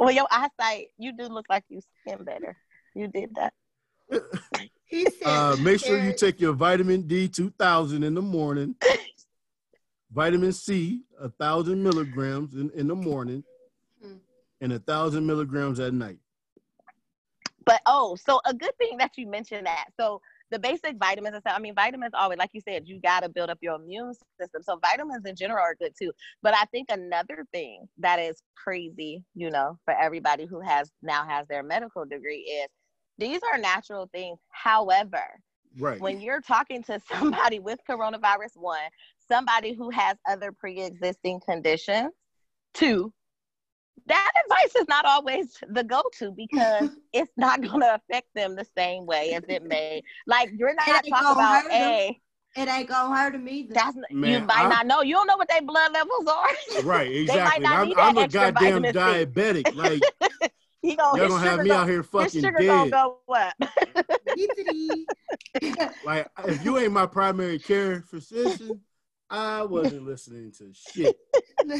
[0.00, 2.56] Well, your eyesight, you do look like you skin better.
[2.94, 3.52] You did that.
[4.86, 5.24] He said.
[5.24, 8.74] Uh, make sure you take your vitamin D 2000 in the morning.
[10.10, 13.44] Vitamin C, a thousand milligrams in, in the morning,
[14.02, 14.14] Hmm.
[14.60, 16.18] and a thousand milligrams at night.
[17.64, 19.90] but oh, so a good thing that you mentioned that.
[19.96, 21.54] So the basic vitamins and stuff.
[21.56, 24.62] I mean, vitamins always, like you said, you got to build up your immune system.
[24.62, 26.12] So vitamins in general are good too.
[26.42, 31.24] But I think another thing that is crazy, you know, for everybody who has now
[31.26, 32.68] has their medical degree is
[33.18, 34.38] these are natural things.
[34.50, 35.22] However,
[35.78, 36.00] Right.
[36.00, 38.80] when you're talking to somebody with coronavirus, one,
[39.28, 42.10] somebody who has other pre-existing conditions,
[42.74, 43.12] two,
[44.06, 48.66] that advice is not always the go-to because it's not going to affect them the
[48.76, 50.02] same way as it may.
[50.26, 51.82] Like you're not talking gonna about hurt 'em.
[51.82, 52.20] a
[52.56, 53.74] It ain't gonna hurt him either.
[53.74, 55.02] that's n- you might I'm- not know.
[55.02, 56.48] You don't know what their blood levels are.
[56.84, 57.62] Right, might exactly.
[57.64, 59.74] not I'm, need I'm a goddamn diabetic.
[59.74, 60.02] Like
[60.82, 62.92] he gonna y'all his gonna have me gonna, out here his fucking sugar gonna dead.
[62.92, 63.54] go up.
[66.04, 68.80] Like if you ain't my primary care physician,
[69.30, 71.16] I wasn't listening to shit.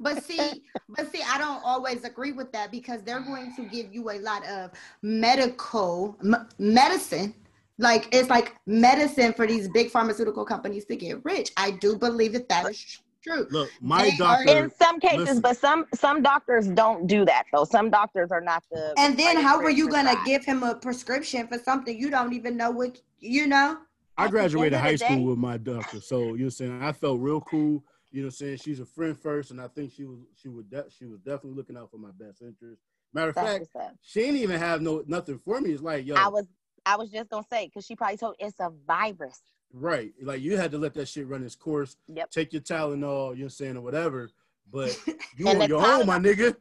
[0.00, 3.94] but see, but see, I don't always agree with that because they're going to give
[3.94, 4.70] you a lot of
[5.02, 7.34] medical m- medicine.
[7.78, 11.50] Like it's like medicine for these big pharmaceutical companies to get rich.
[11.56, 13.46] I do believe that that is true.
[13.50, 14.64] Look, my They are- doctor.
[14.64, 15.40] in some cases, listen.
[15.42, 17.64] but some some doctors don't do that though.
[17.64, 20.26] Some doctors are not the And then how are you gonna prescribe.
[20.26, 23.78] give him a prescription for something you don't even know what you know?
[24.18, 26.50] I At the end graduated high school with my doctor, so you know what I'm
[26.50, 26.82] saying.
[26.82, 27.84] I felt real cool.
[28.10, 28.58] You know I'm saying.
[28.58, 31.52] She's a friend first, and I think she was she would de- she was definitely
[31.52, 32.80] looking out for my best interest.
[33.12, 33.66] Matter of fact,
[34.00, 35.70] she didn't even have no nothing for me.
[35.72, 36.46] It's like yo, I was
[36.86, 39.40] I was just gonna say because she probably told it's a virus.
[39.72, 40.12] right?
[40.22, 41.96] Like you had to let that shit run its course.
[42.06, 42.30] Yep.
[42.30, 44.30] Take your Tylenol, you know what I'm saying, or whatever.
[44.72, 44.98] But
[45.36, 46.56] you on your own, my nigga.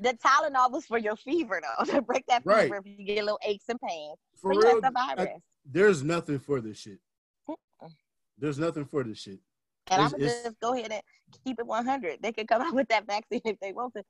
[0.00, 2.72] The Tylenol was for your fever though, to break that fever Right.
[2.72, 4.16] if you get a little aches and pains.
[4.40, 5.40] For but yeah, real, it's a virus.
[5.70, 6.98] There's nothing for this shit.
[8.38, 9.40] There's nothing for this shit.
[9.90, 11.02] and I'm gonna just go ahead and
[11.44, 12.22] keep it 100.
[12.22, 14.04] They could come out with that vaccine if they want to.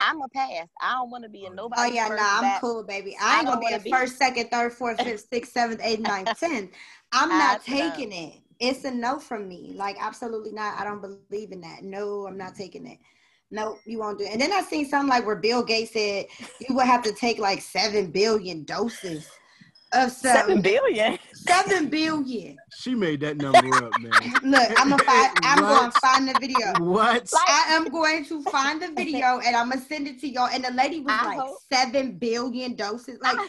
[0.00, 0.66] I'm a pass.
[0.82, 1.80] I don't want to be in nobody.
[1.80, 2.60] Oh, oh yeah, first nah, I'm batch.
[2.60, 3.16] cool, baby.
[3.20, 5.80] I I ain't don't gonna be wanna be- first, second, third, fourth, fifth, sixth, seventh,
[5.82, 6.72] eighth, ninth, tenth.
[7.12, 7.74] I'm I not know.
[7.76, 8.34] taking it.
[8.60, 9.72] It's a no from me.
[9.74, 10.78] Like absolutely not.
[10.78, 11.82] I don't believe in that.
[11.82, 12.98] No, I'm not taking it.
[13.50, 14.32] No, you won't do it.
[14.32, 16.26] And then I seen something like where Bill Gates said
[16.60, 19.30] you would have to take like seven billion doses
[19.94, 20.62] of Seven something.
[20.62, 21.18] billion.
[21.32, 22.56] Seven billion.
[22.80, 24.12] She made that number up, man.
[24.42, 25.38] Look, I'm gonna find.
[25.42, 25.78] I'm What?
[25.80, 26.72] going to find the video.
[26.84, 27.30] What?
[27.48, 30.48] I am going to find the video and I'm gonna send it to y'all.
[30.52, 33.18] And the lady was I like hope- seven billion doses.
[33.22, 33.48] Like I-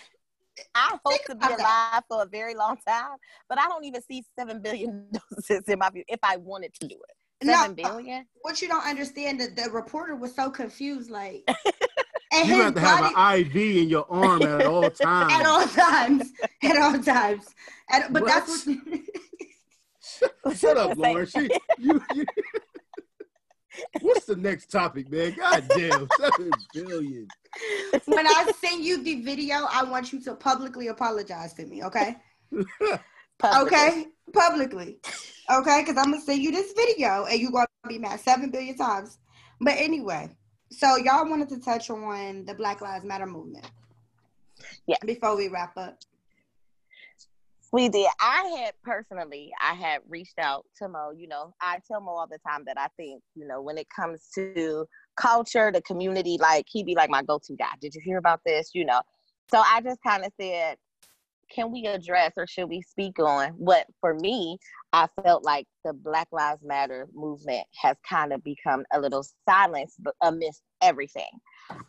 [0.73, 1.91] I hope to be about that.
[1.93, 3.17] alive for a very long time,
[3.49, 5.05] but I don't even see seven billion
[5.49, 7.45] doses in my view if I wanted to do it.
[7.45, 8.25] no, Seven billion?
[8.41, 11.43] what you don't understand that the reporter was so confused, like
[12.35, 15.33] and You have to have body an IV in your arm at all times.
[15.33, 16.31] at all times,
[16.63, 17.45] at all times.
[17.89, 20.57] At, but that's what.
[20.57, 21.27] Shut up, Lauren.
[21.35, 22.25] She, you, you.
[24.01, 25.35] What's the next topic, man?
[25.37, 27.27] God damn, seven billion.
[28.05, 32.15] when I send you the video, I want you to publicly apologize to me, okay?
[33.37, 33.77] Publicly.
[33.77, 34.97] Okay, publicly,
[35.51, 35.81] okay?
[35.81, 39.17] Because I'm gonna send you this video, and you're gonna be mad seven billion times.
[39.59, 40.29] But anyway,
[40.77, 43.69] so y'all wanted to touch on the Black Lives Matter movement.
[44.87, 44.97] Yeah.
[45.05, 45.97] Before we wrap up.
[47.71, 48.07] We did.
[48.21, 51.11] I had personally, I had reached out to Mo.
[51.11, 53.87] You know, I tell Mo all the time that I think, you know, when it
[53.93, 54.85] comes to
[55.17, 57.73] culture, the community, like he'd be like my go-to guy.
[57.81, 58.69] Did you hear about this?
[58.73, 59.01] You know,
[59.51, 60.77] so I just kind of said,
[61.53, 64.57] can we address or should we speak on what for me
[64.93, 69.99] I felt like the Black Lives Matter movement has kind of become a little silenced
[70.21, 71.29] amidst everything.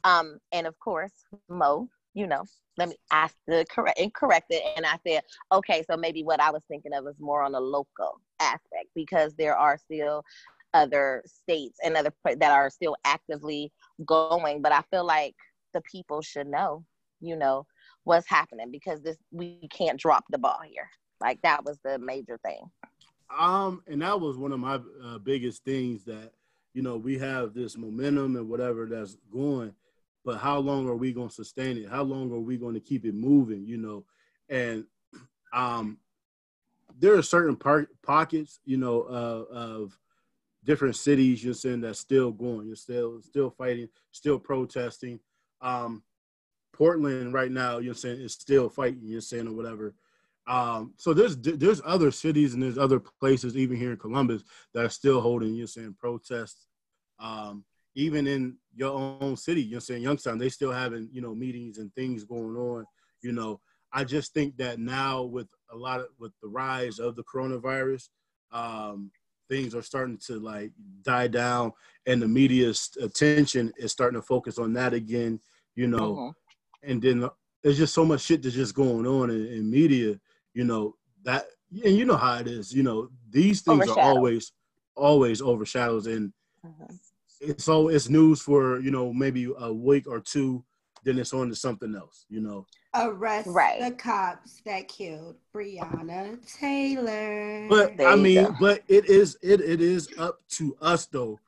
[0.02, 1.12] Um, and of course,
[1.48, 2.44] Mo, you know,
[2.78, 6.40] let me ask the correct and correct it and I said, okay, so maybe what
[6.40, 10.24] I was thinking of is more on a local aspect because there are still
[10.74, 13.72] other states and other that are still actively
[14.04, 15.34] going, but I feel like
[15.74, 16.84] the people should know,
[17.20, 17.66] you know,
[18.06, 20.88] what's happening because this we can't drop the ball here.
[21.20, 22.70] Like that was the major thing.
[23.36, 26.32] Um, and that was one of my uh, biggest things that
[26.72, 29.74] you know we have this momentum and whatever that's going,
[30.24, 31.90] but how long are we going to sustain it?
[31.90, 33.66] How long are we going to keep it moving?
[33.66, 34.04] You know,
[34.48, 34.84] and
[35.52, 35.98] um,
[36.96, 39.98] there are certain par- pockets, you know, uh, of
[40.62, 42.68] different cities you're saying that's still going.
[42.68, 45.18] You're still still fighting, still protesting.
[45.60, 46.04] Um,
[46.76, 49.00] Portland right now, you're saying is still fighting.
[49.04, 49.94] You're saying or whatever.
[50.46, 54.42] Um, so there's there's other cities and there's other places, even here in Columbus,
[54.74, 55.54] that are still holding.
[55.54, 56.66] You're saying protests.
[57.18, 61.78] Um, even in your own city, you're saying Youngstown, they still having you know meetings
[61.78, 62.84] and things going on.
[63.22, 63.60] You know,
[63.92, 68.08] I just think that now with a lot of with the rise of the coronavirus,
[68.52, 69.10] um,
[69.48, 70.70] things are starting to like
[71.02, 71.72] die down,
[72.06, 75.40] and the media's attention is starting to focus on that again.
[75.74, 76.34] You know, Mhm.
[76.86, 77.28] And then
[77.62, 80.18] there's just so much shit that's just going on in, in media,
[80.54, 80.94] you know,
[81.24, 81.46] that
[81.84, 84.52] and you know how it is, you know, these things are always
[84.94, 86.32] always overshadows and
[86.64, 86.98] Mhm.
[87.40, 90.64] it's so it's news for, you know, maybe a week or two,
[91.04, 92.66] then it's on to something else, you know.
[92.94, 93.80] Arrest Right.
[93.80, 97.66] the cops that killed Breonna Taylor.
[97.68, 98.56] But There I mean, go.
[98.60, 101.38] but it is it it is up to us though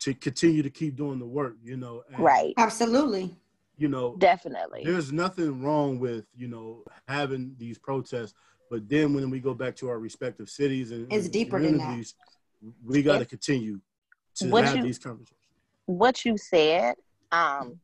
[0.00, 2.02] to continue to keep doing the work, you know.
[2.12, 2.54] and, Right.
[2.58, 3.36] absolutely.
[3.82, 4.84] You know, Definitely.
[4.84, 8.32] there's nothing wrong with you know having these protests,
[8.70, 11.78] but then when we go back to our respective cities and It's and deeper than
[11.78, 11.82] that.
[11.82, 12.14] communities,
[12.84, 13.80] we got to continue
[14.36, 15.36] to have you- these conversations.
[15.86, 16.94] what you said
[17.32, 17.80] um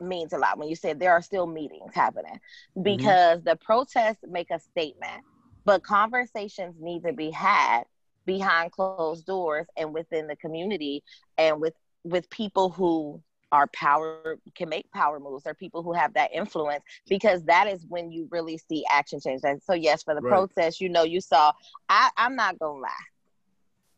[0.00, 2.38] means a lot when you said there are still meetings happening
[2.80, 5.22] because the protests make a statement
[5.64, 7.82] but conversations need to be had
[8.26, 11.02] behind closed doors and within the community
[11.36, 13.20] and with with people who
[13.52, 16.66] are power can make power moves or people who have that influence
[17.08, 20.22] because that is when you really see action change And so yes for the Right.
[20.22, 21.52] protests you know you saw
[21.88, 23.04] i i'm not gonna lie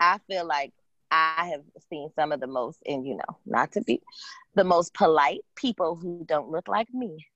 [0.01, 0.73] i feel like
[1.11, 4.03] I have seen some of the most, and you know, not to be
[4.55, 7.27] the most polite people who don't look like me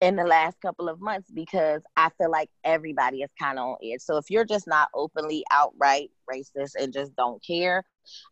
[0.00, 3.76] in the last couple of months because I feel like everybody is kind of on
[3.82, 4.00] edge.
[4.00, 7.84] So if you're just not openly outright racist and just don't care,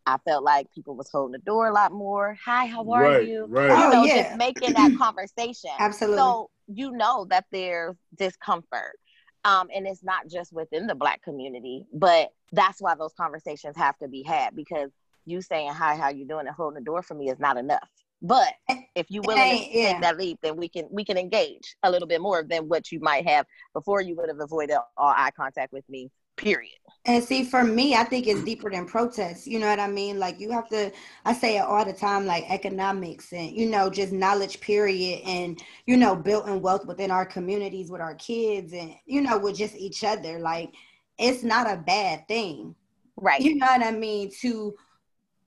[0.05, 2.37] I felt like people was holding the door a lot more.
[2.45, 3.45] Hi, how are right, you?
[3.49, 3.69] right.
[3.69, 4.23] You Oh, know, yeah.
[4.23, 5.71] just making that conversation.
[5.79, 6.17] Absolutely.
[6.17, 8.97] So you know that there's discomfort.
[9.45, 13.97] Um, and it's not just within the black community, but that's why those conversations have
[13.99, 14.89] to be had because
[15.25, 17.87] you saying hi, how you doing, and holding the door for me is not enough.
[18.21, 18.53] But
[18.95, 19.91] if you willing to ain't- yeah.
[19.93, 22.91] take that leap, then we can we can engage a little bit more than what
[22.91, 26.09] you might have before you would have avoided all eye contact with me.
[26.35, 26.79] Period.
[27.07, 29.47] And see, for me, I think it's deeper than protests.
[29.47, 30.19] You know what I mean?
[30.19, 30.91] Like you have to.
[31.23, 35.61] I say it all the time, like economics and you know just knowledge, period, and
[35.85, 39.75] you know building wealth within our communities with our kids and you know with just
[39.77, 40.37] each other.
[40.37, 40.73] Like
[41.17, 42.75] it's not a bad thing.
[43.15, 43.39] Right.
[43.41, 44.29] You know what I mean?
[44.41, 44.75] To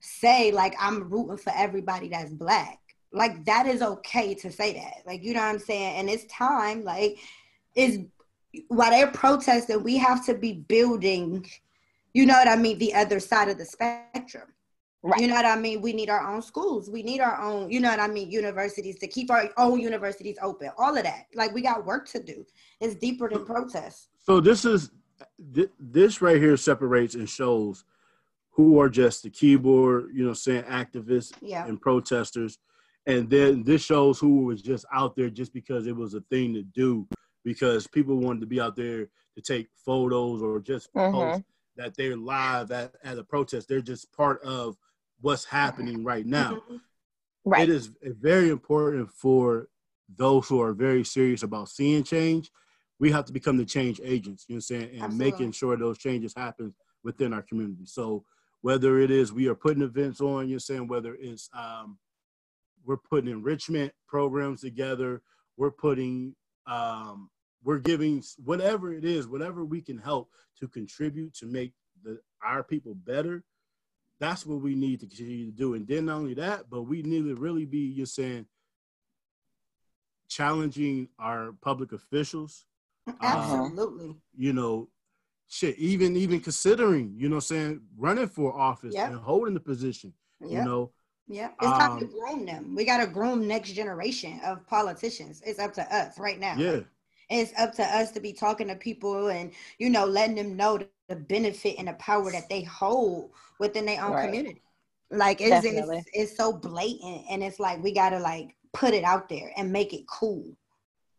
[0.00, 2.78] say like I'm rooting for everybody that's black.
[3.12, 5.02] Like that is okay to say that.
[5.06, 5.96] Like you know what I'm saying?
[5.96, 6.84] And it's time.
[6.84, 7.18] Like
[7.74, 8.00] is
[8.68, 11.46] while they're protesting, we have to be building.
[12.14, 12.78] You know what I mean?
[12.78, 14.48] The other side of the spectrum.
[15.02, 15.20] Right.
[15.20, 15.80] You know what I mean?
[15.80, 16.90] We need our own schools.
[16.90, 20.36] We need our own, you know what I mean, universities to keep our own universities
[20.42, 20.70] open.
[20.76, 21.24] All of that.
[21.34, 22.44] Like we got work to do.
[22.80, 24.08] It's deeper than protest.
[24.18, 24.90] So this is
[25.78, 27.84] this right here separates and shows
[28.50, 31.66] who are just the keyboard, you know, saying activists Yeah.
[31.66, 32.58] and protesters,
[33.06, 36.52] and then this shows who was just out there just because it was a thing
[36.54, 37.06] to do,
[37.44, 41.12] because people wanted to be out there to take photos or just Mhm.
[41.12, 41.42] post
[41.76, 43.68] that they're live at, at a protest.
[43.68, 44.76] They're just part of
[45.20, 46.62] what's happening right now.
[47.44, 47.68] Right.
[47.68, 49.68] It is very important for
[50.14, 52.50] those who are very serious about seeing change.
[52.98, 55.24] We have to become the change agents, you know what I'm saying, and Absolutely.
[55.30, 57.86] making sure those changes happen within our community.
[57.86, 58.26] So
[58.60, 61.98] whether it is we are putting events on, you're saying whether it's um,
[62.84, 65.22] we're putting enrichment programs together,
[65.56, 66.34] we're putting
[66.70, 67.28] um,
[67.64, 72.62] we're giving whatever it is, whatever we can help to contribute to make the our
[72.62, 73.42] people better.
[74.20, 75.74] That's what we need to continue to do.
[75.74, 78.46] And then not only that, but we need to really be, you're saying,
[80.28, 82.66] challenging our public officials,
[83.20, 84.14] Absolutely.
[84.36, 84.88] you know,
[85.48, 89.10] shit, even even considering, you know, saying running for office Yep.
[89.10, 90.92] and holding the position, you know.
[91.30, 92.74] Yeah, it's time to Um, groom them.
[92.74, 95.40] We got to groom next generation of politicians.
[95.46, 96.56] It's up to us right now.
[96.58, 96.80] Yeah.
[97.30, 100.78] It's up to us to be talking to people and you know letting them know
[100.78, 104.24] the, the benefit and the power that they hold within their own Right.
[104.24, 104.62] community.
[105.12, 109.04] Like it's, it's it's so blatant and it's like we got to like put it
[109.04, 110.44] out there and make it cool.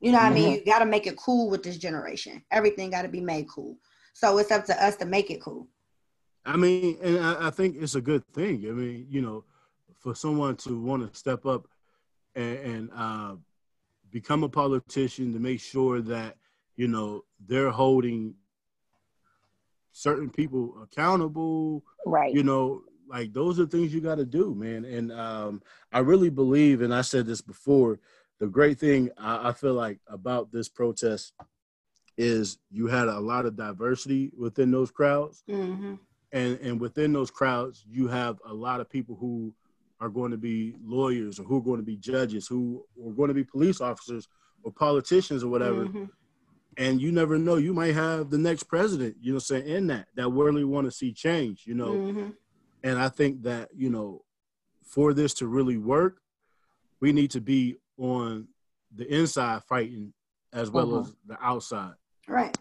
[0.02, 0.52] You know what I mean?
[0.52, 2.44] You got to make it cool with this generation.
[2.52, 3.78] Everything got to be made cool.
[4.14, 5.68] So it's up to us to make it cool.
[6.46, 8.66] I mean, and I, I think it's a good thing.
[8.68, 9.46] I mean, you know,
[10.02, 11.68] for someone to want to step up
[12.36, 13.36] and, and uh,
[14.12, 16.38] become a politician to make sure that
[16.76, 18.34] you know they're holding
[19.92, 21.84] certain people accountable.
[22.06, 22.34] Right.
[22.34, 24.86] You know, like those are things you got to do, man.
[24.86, 28.00] And um, I really believe, and I said this before,
[28.40, 31.34] the great thing I, I feel like about this protest
[32.18, 35.96] is you had a lot of diversity within those crowds hmm
[36.34, 39.54] and and within those crowds you have a lot of people who
[40.02, 43.28] are going to be lawyers or who are going to be judges who are going
[43.30, 44.28] to be police officers
[44.64, 46.10] or politicians or whatever Mhm.
[46.78, 50.08] and you never know you might have the next president you know saying in that
[50.16, 52.36] that really want to see change you know Mhm.
[52.84, 54.26] and i think that you know
[54.84, 56.20] for this to really work
[57.00, 58.48] we need to be on
[58.96, 60.14] the inside fighting
[60.54, 61.02] as well Mhm.
[61.02, 61.96] as the outside.
[62.28, 62.56] Right.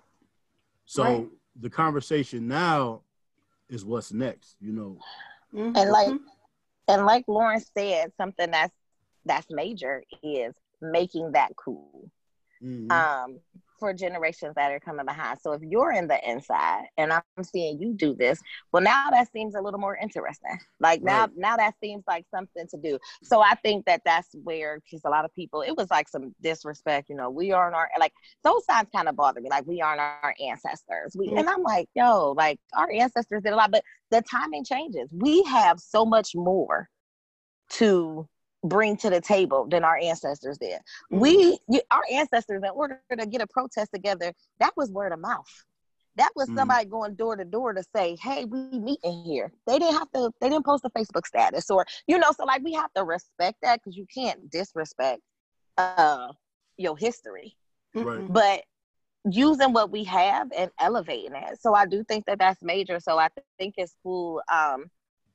[0.85, 1.29] So Right.
[1.57, 3.03] the conversation now
[3.69, 4.57] is what's next.
[4.61, 4.99] You know,
[5.53, 5.77] Mhm.
[5.77, 6.21] And like
[6.91, 8.75] and like Lauren said, something that's
[9.25, 12.11] that's major is making that cool.
[12.63, 12.91] Mhm.
[12.91, 13.41] um,
[13.81, 15.41] for generations that are coming behind.
[15.41, 18.41] So if you're in the inside and I'm seeing you do this,
[18.73, 20.59] well, now that seems a little more interesting.
[20.79, 21.31] Like now, Right.
[21.37, 22.99] now that seems like something to do.
[23.25, 26.35] So I think that that's where, because a lot of people, it was like some
[26.43, 27.09] disrespect.
[27.09, 28.13] You know, we aren't our like
[28.45, 29.51] those signs kind of bother me.
[29.51, 31.17] Like we aren't our ancestors.
[31.19, 35.11] We and I'm like, yo, like our ancestors did a lot, but the timing changes.
[35.13, 36.89] We have so much more
[37.71, 38.29] to
[38.65, 40.81] bring to the table than our ancestors did.
[41.11, 45.21] We, you, our ancestors, in order to get a protest together, that was word of
[45.21, 45.49] mouth.
[46.17, 46.55] That was Mhm.
[46.57, 50.33] somebody going door to door to say, "Hey, we meeting here." They didn't have to.
[50.41, 52.33] They didn't post a Facebook status, or you know.
[52.33, 55.23] So like, we have to respect that because you can't disrespect
[55.79, 56.33] uh
[56.77, 57.57] your history.
[57.95, 58.25] Right.
[58.29, 58.63] but
[59.31, 61.61] using what we have and elevating it.
[61.61, 62.99] So I do think that that's major.
[63.01, 64.41] So I th- think it's cool.
[64.53, 64.91] Um,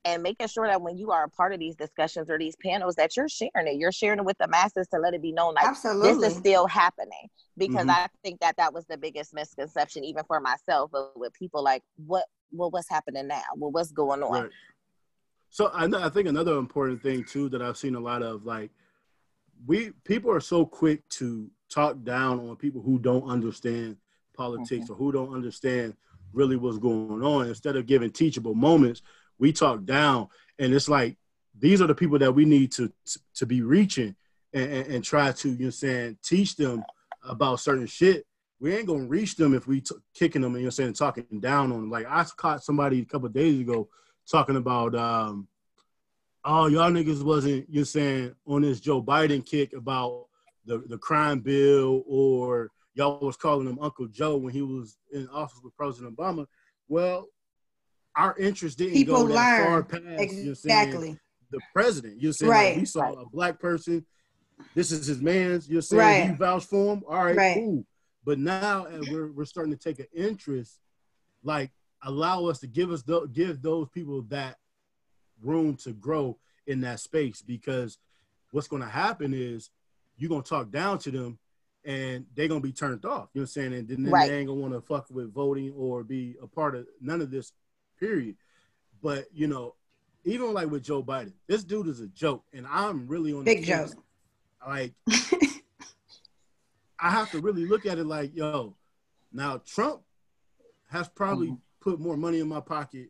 [0.06, 2.96] and making sure that when you are a part of these discussions or these panels,
[2.96, 3.76] that you're sharing it.
[3.76, 6.14] You're sharing it with the masses to let it be known, like Absolutely.
[6.14, 7.28] this is still happening.
[7.58, 7.90] Because Mhm.
[7.90, 11.84] I think that that was the biggest misconception, even for myself, but with people like,
[12.06, 13.42] what, well, what's happening now?
[13.58, 14.44] Well, what's going on?
[14.44, 14.52] Right.
[15.50, 18.46] So I know, I think another important thing too that I've seen a lot of
[18.46, 18.72] like
[19.66, 23.96] we people are so quick to talk down on people who don't understand
[24.36, 25.96] politics or who don't understand
[26.34, 29.02] really what's going on instead of giving teachable moments
[29.40, 30.28] we talk down
[30.60, 31.18] and it's like
[31.58, 32.92] these are the people that we need to
[33.34, 34.16] to be reaching
[34.54, 36.84] and, and, and try to you know saying teach them
[37.24, 38.26] about certain shit
[38.60, 41.26] we ain't gonna reach them if we t- kicking them and you know saying talking
[41.40, 43.90] down on them like I caught somebody a couple days ago
[44.30, 45.48] talking about um
[46.44, 50.26] oh y'all niggas wasn't you know saying on this Joe Biden kick about
[50.66, 55.28] the the crime bill or y'all was calling him Uncle Joe when he was in
[55.30, 56.48] office with President Obama.
[56.88, 57.28] Well,
[58.16, 59.86] our interest didn't People go that far learn.
[59.86, 61.18] past you know saying,
[61.52, 62.22] the president.
[62.22, 63.18] You know saying like, we saw Right.
[63.20, 64.06] a black person.
[64.74, 65.70] This is his man's.
[65.70, 66.30] You're saying Right.
[66.32, 67.04] he vouched for him.
[67.08, 67.54] All right, Right.
[67.56, 67.86] cool.
[68.24, 70.80] But now we're we're starting to take an interest.
[71.44, 71.72] Like
[72.04, 74.58] allow us to give us the, give those people that
[75.42, 76.38] room to grow
[76.68, 77.98] in that space because
[78.52, 79.70] what's going to happen is
[80.18, 81.38] you're going to talk down to them
[81.84, 83.30] and they're going to be turned off.
[83.34, 83.74] You know what I'm saying?
[83.74, 84.30] And then Right.
[84.30, 87.22] they ain't going to want to fuck with voting or be a part of none
[87.22, 87.52] of this,
[88.00, 88.36] period.
[89.02, 89.76] But, you know,
[90.24, 92.44] even like with Joe Biden, this dude is a joke.
[92.54, 93.78] And I'm really on Big the joke.
[93.90, 93.96] fence.
[94.66, 94.94] Like,
[97.00, 98.76] I have to really look at it like, yo,
[99.32, 100.02] now Trump
[100.90, 101.60] has probably Mhm.
[101.82, 103.10] put more money in my pocket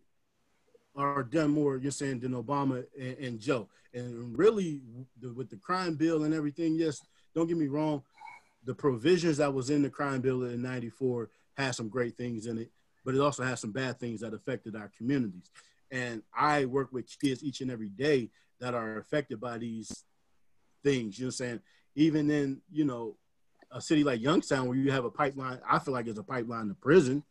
[0.95, 3.69] or done more, you're saying, than Obama and, and Joe.
[3.93, 4.81] And really,
[5.21, 7.01] the, with the crime bill and everything, yes,
[7.33, 8.03] don't get me wrong,
[8.63, 12.57] the provisions that was in the crime bill in 94 had some great things in
[12.57, 12.71] it,
[13.05, 15.51] but it also has some bad things that affected our communities.
[15.91, 20.03] And I work with kids each and every day that are affected by these
[20.83, 21.19] things.
[21.19, 21.59] You know what I'm saying?
[21.95, 23.15] Even in, you know,
[23.71, 26.67] a city like Youngstown where you have a pipeline, I feel like it's a pipeline
[26.67, 27.23] to prison.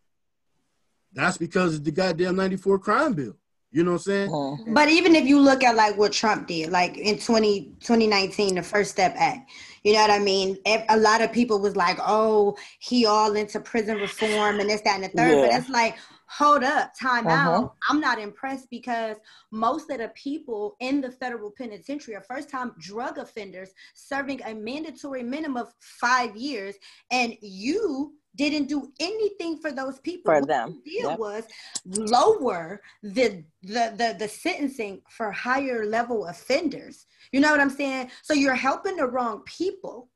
[1.12, 3.36] That's because of the goddamn 94 crime bill.
[3.70, 4.30] You know what I'm saying?
[4.30, 4.74] Mhm.
[4.74, 8.62] But even if you look at like what Trump did, like in 20, 2019, the
[8.62, 9.50] First Step Act,
[9.84, 10.56] you know what I mean?
[10.88, 14.94] A lot of people was like, oh, he all into prison reform and this, that,
[14.96, 15.42] and the third.
[15.42, 17.50] But it's like, hold up, time Uh-huh.
[17.50, 17.74] out.
[17.90, 19.18] I'm not impressed because
[19.52, 24.54] most of the people in the federal penitentiary are first time drug offenders serving a
[24.54, 26.76] mandatory minimum of five years.
[27.10, 30.32] And you didn't do anything for those people.
[30.32, 30.80] For What them.
[30.84, 31.18] you did Yep.
[31.18, 31.44] was
[31.86, 37.06] lower the, the the the sentencing for higher level offenders.
[37.32, 38.10] You know what I'm saying?
[38.22, 40.08] So you're helping the wrong people.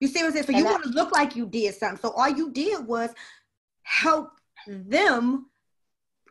[0.00, 0.44] You see what I'm saying?
[0.46, 1.98] So And you that- want to look like you did something.
[2.00, 3.10] So all you did was
[3.82, 4.30] help
[4.66, 5.50] them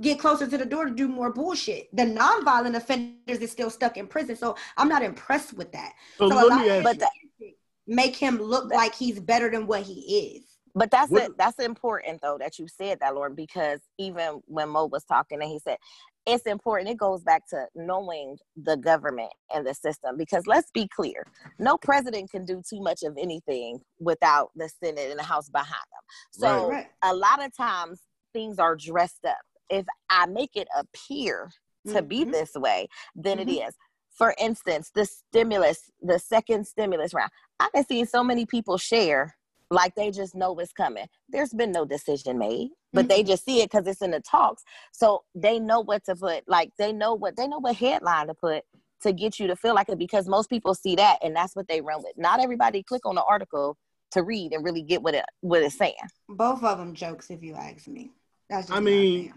[0.01, 1.89] get closer to the door to do more bullshit.
[1.95, 4.35] The nonviolent offenders is still stuck in prison.
[4.35, 5.93] So I'm not impressed with that.
[6.19, 7.09] So, So a let lot me of ask But
[7.39, 7.53] you.
[7.89, 10.43] Make him look like he's better than what he is.
[10.77, 11.37] But that's What- it.
[11.37, 15.49] That's important though that you said that, Lord, because even when Mo was talking and
[15.49, 15.77] he said
[16.25, 20.17] it's important, it goes back to knowing the government and the system.
[20.17, 21.25] Because let's be clear,
[21.57, 25.71] no president can do too much of anything without the Senate and the House behind
[25.71, 26.03] them.
[26.31, 26.91] So Right.
[27.01, 28.01] a lot of times
[28.33, 29.37] things are dressed up.
[29.69, 31.49] If I make it appear
[31.87, 32.31] to be Mhm.
[32.33, 33.69] this way, then it Mhm.
[33.69, 33.77] is.
[34.09, 37.31] For instance, the stimulus, the second stimulus round.
[37.59, 39.36] I've been seeing so many people share
[39.69, 41.07] like they just know it's coming.
[41.29, 44.63] There's been no decision made, but they just see it because it's in the talks.
[44.93, 48.33] So they know what to put, like they know what they know what headline to
[48.33, 48.63] put
[49.01, 51.67] to get you to feel like it because most people see that and that's what
[51.67, 52.13] they run with.
[52.17, 53.77] Not everybody click on the article
[54.11, 55.95] to read and really get what it what it's saying.
[56.29, 58.11] Both of them jokes, if you ask me.
[58.49, 59.33] That's just I mean,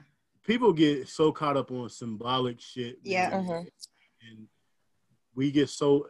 [0.46, 2.98] people get so caught up on symbolic shit.
[3.02, 3.30] Yeah.
[3.30, 3.66] man, Mhm.
[4.30, 4.48] And
[5.34, 6.06] we get so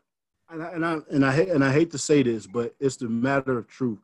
[0.51, 3.09] and I, and I and I and I hate to say this, but it's the
[3.09, 4.01] matter of truth.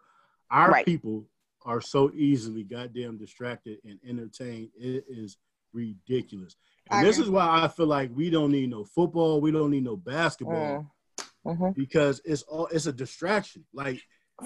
[0.51, 0.85] Our Right.
[0.87, 1.27] people
[1.65, 4.71] are so easily goddamn distracted and entertained.
[4.77, 5.37] It is
[5.73, 6.57] ridiculous.
[6.91, 9.85] And this is why I feel like we don't need no football, we don't need
[9.85, 10.87] no basketball
[11.19, 11.57] Mm.
[11.59, 13.65] hmm because it's all it's a distraction.
[13.73, 14.01] Like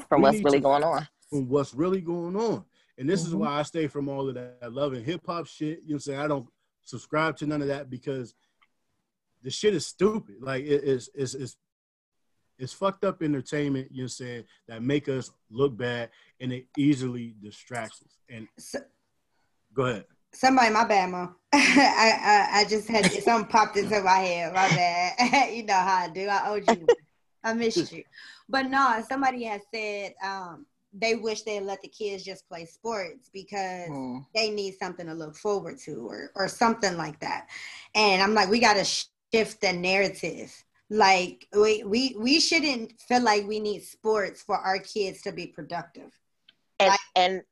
[0.09, 1.07] From what's really to- going on.
[1.29, 2.65] from what's really going on.
[2.99, 3.39] And this is Mhm.
[3.39, 5.81] why I stay from all of that love and hip hop shit.
[5.83, 6.19] You know what I'm saying?
[6.21, 6.49] I don't
[6.83, 8.35] subscribe to none of that because
[9.43, 10.37] the shit is stupid.
[10.43, 11.57] Like it is it's it's
[12.61, 16.53] it's fucked up entertainment, you know what I'm saying, that make us look bad and
[16.53, 18.19] it easily distracts us.
[18.29, 18.81] And So,
[19.75, 20.05] go ahead.
[20.33, 21.37] somebody, my bad, mom.
[21.53, 24.53] I, I I just had something popped into my head.
[24.53, 25.53] My bad.
[25.55, 26.29] you know how I do.
[26.29, 26.87] I owed you.
[27.43, 28.05] I missed you.
[28.49, 32.65] But no, somebody has said um, they wish they had let the kids just play
[32.67, 34.25] sports because Mm.
[34.35, 37.49] they need something to look forward to or or something like that.
[37.95, 40.53] And I'm like, we got to shift the narrative.
[40.91, 45.47] Like we we we shouldn't feel like we need sports for our kids to be
[45.47, 46.11] productive.
[46.81, 47.43] And Like- and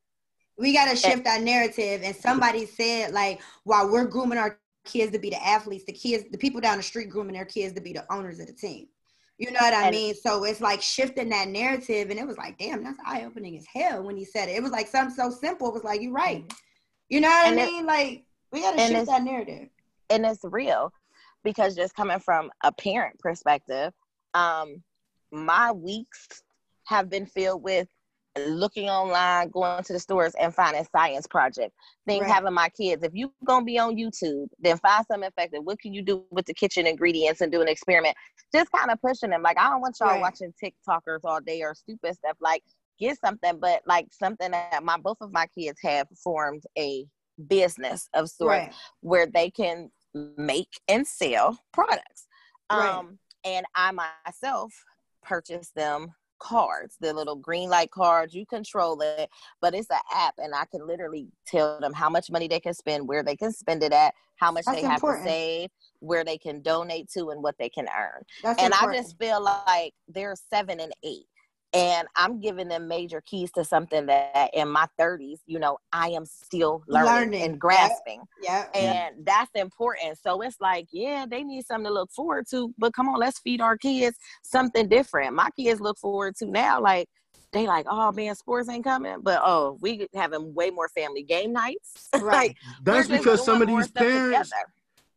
[0.57, 2.01] We got to shift that narrative.
[2.03, 6.25] And somebody said like, while we're grooming our kids to be the athletes, the kids,
[6.31, 8.89] the people down the street grooming their kids to be the owners of the team.
[9.37, 10.15] You know what I And- mean?
[10.15, 13.65] So it's like shifting that narrative, and it was like, damn, that's eye opening as
[13.73, 14.57] hell when he said it.
[14.57, 15.69] It was like something so simple.
[15.69, 16.43] It was like, you're right.
[17.07, 17.85] You know what And I it- mean?
[17.85, 19.69] like we got to shift that narrative.
[20.09, 20.91] and it's real
[21.43, 23.93] because just coming from a parent perspective
[24.33, 24.83] um
[25.31, 26.27] my weeks
[26.85, 27.87] have been filled with
[28.47, 31.75] looking online going to the stores and finding science projects
[32.07, 32.31] things Right.
[32.31, 35.93] having my kids if you're gonna be on youtube then find something effective what can
[35.93, 38.15] you do with the kitchen ingredients and do an experiment
[38.53, 40.21] just kind of pushing them like i don't want y'all Right.
[40.21, 42.63] watching tiktokers all day or stupid stuff like
[42.99, 47.05] get something but like something that my both of my kids have formed a
[47.47, 48.73] business of sorts Right.
[49.01, 52.27] where they can make and sell products.
[52.71, 52.89] Right.
[52.89, 54.73] Um, and I myself
[55.23, 58.33] purchased them cards, the little Greenlight cards.
[58.33, 59.29] You control it,
[59.61, 62.73] but it's an app, and I can literally tell them how much money they can
[62.73, 66.23] spend, where they can spend it at, how much That's they have to save, where
[66.23, 68.23] they can donate to, and what they can earn.
[68.41, 68.97] That's and important.
[68.97, 71.27] I just feel like they're seven and eight.
[71.73, 76.09] And I'm giving them major keys to something that in my 30s, you know, I
[76.09, 77.41] am still learning, Learning.
[77.43, 78.65] and grasping yeah.
[78.73, 80.17] and that's important.
[80.17, 83.39] So it's like, yeah, they need something to look forward to, but come on, let's
[83.39, 85.35] feed our kids something different.
[85.35, 87.07] My kids look forward to now, like
[87.51, 91.53] they like, oh man, sports ain't coming, but oh, we having way more family game
[91.53, 92.09] nights.
[92.19, 92.49] Right.
[92.49, 94.71] like That's because some of these parents together.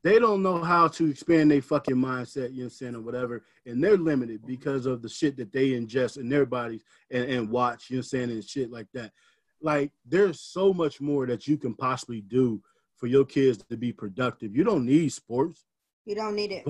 [0.04, 3.00] They don't know how to expand their fucking mindset, you know what I'm saying, or
[3.00, 3.44] whatever.
[3.66, 7.50] And they're limited because of the shit that they ingest in their bodies and, and
[7.50, 9.12] watch, you know what I'm saying, and shit like that.
[9.60, 12.60] Like, there's so much more that you can possibly do
[12.96, 14.56] for your kids to be productive.
[14.56, 15.64] You don't need sports.
[16.04, 16.64] You don't need it.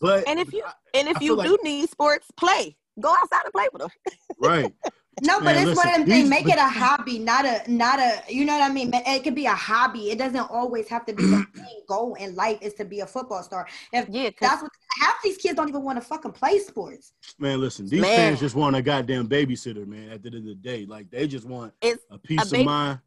[0.00, 0.64] But And if you
[0.94, 2.76] and if you feel do need sports, play.
[3.00, 3.90] Go outside and play with them.
[4.40, 4.74] right.
[5.20, 6.22] No, but Man, it's one of listen, them things.
[6.22, 8.22] these- Make it a hobby, not a not a.
[8.28, 8.90] You know what I mean?
[8.94, 10.10] It could be a hobby.
[10.10, 13.06] It doesn't always have to be the main goal in life is to be a
[13.06, 13.68] football star.
[13.92, 17.12] If Yeah, 'cause that's what half these kids don't even want to fucking play sports.
[17.38, 18.16] Man, listen, these Man.
[18.16, 20.86] fans just want a goddamn babysitter, man, at the end of the day.
[20.86, 22.98] Like, they just want it's a piece of baby- mind.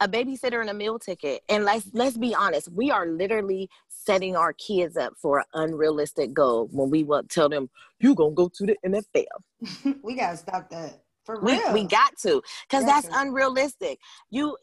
[0.00, 1.42] a babysitter and a meal ticket.
[1.50, 6.32] And let's let's be honest, we are literally setting our kids up for an unrealistic
[6.32, 7.68] goal when we want tell them
[8.00, 10.00] you gonna go to the NFL.
[10.02, 11.72] we gotta stop that for We real.
[11.72, 13.98] we got to because Got that's unrealistic.
[14.30, 14.56] You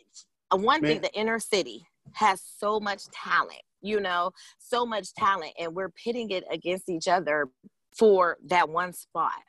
[0.52, 5.54] uh, one thing the inner city has so much talent, you know, so much talent,
[5.60, 7.50] and we're pitting it against each other
[7.98, 9.42] for that one spot.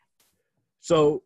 [0.81, 1.23] So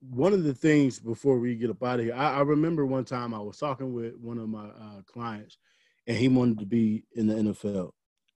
[0.00, 3.04] one of the things before we get up out of here, I, I remember one
[3.04, 5.58] time I was talking with one of my uh, clients,
[6.06, 7.90] and he wanted to be in the NFL.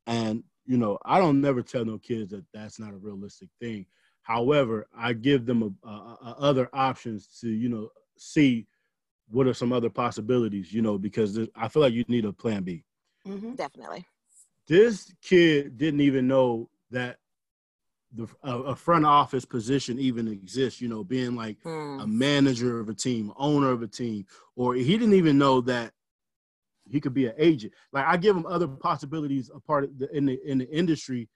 [0.06, 3.86] And you know, I don't never tell no kids that that's not a realistic thing.
[4.22, 5.81] However, I give them a, a, a
[6.42, 7.88] other options to you know
[8.18, 8.66] see
[9.30, 10.72] what are some other possibilities.
[10.72, 12.84] You know, because I feel like you need a plan B.
[13.26, 13.56] Mhm.
[13.56, 14.04] Definitely.
[14.66, 17.18] This kid didn't even know that
[18.14, 20.80] the a, a front office position even exists.
[20.80, 22.00] You know, being like Hmm.
[22.00, 24.26] a manager of a team, owner of a team,
[24.56, 25.92] or he didn't even know that
[26.88, 27.72] he could be an agent.
[27.92, 31.28] Like I give him other possibilities a part of the, in the in the industry.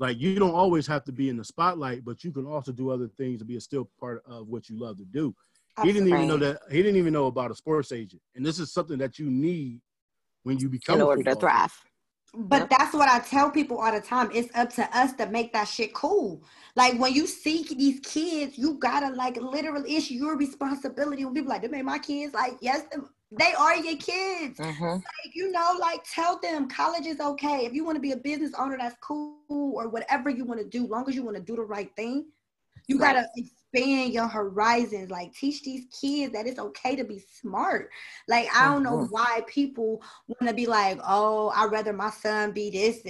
[0.00, 2.90] Like you don't always have to be in the spotlight, but you can also do
[2.90, 5.34] other things to be a still part of what you love to do.
[5.82, 6.62] He didn't even know that.
[6.70, 9.80] He didn't even know about a sports agent, and this is something that you need
[10.42, 11.72] when you become in a order to thrive.
[12.34, 12.70] But Yep.
[12.70, 14.30] that's what I tell people all the time.
[14.32, 16.42] It's up to us to make that shit cool.
[16.76, 21.24] Like when you see these kids, you gotta like literally it's your responsibility.
[21.24, 24.60] When people like, them ain't my kids, like, yes, them- they are your kids.
[24.60, 25.04] Mhm.
[25.24, 27.64] Like, you know, like tell them college is okay.
[27.66, 30.66] If you want to be a business owner, that's cool, or whatever you want to
[30.68, 32.26] do, long as you want to do the right thing.
[32.88, 32.98] You Right.
[32.98, 35.10] gotta expand your horizons.
[35.10, 37.90] Like teach these kids that it's okay to be smart.
[38.28, 39.10] Like I don't know Mhm.
[39.10, 43.02] why people want to be like, oh, I'd rather my son be this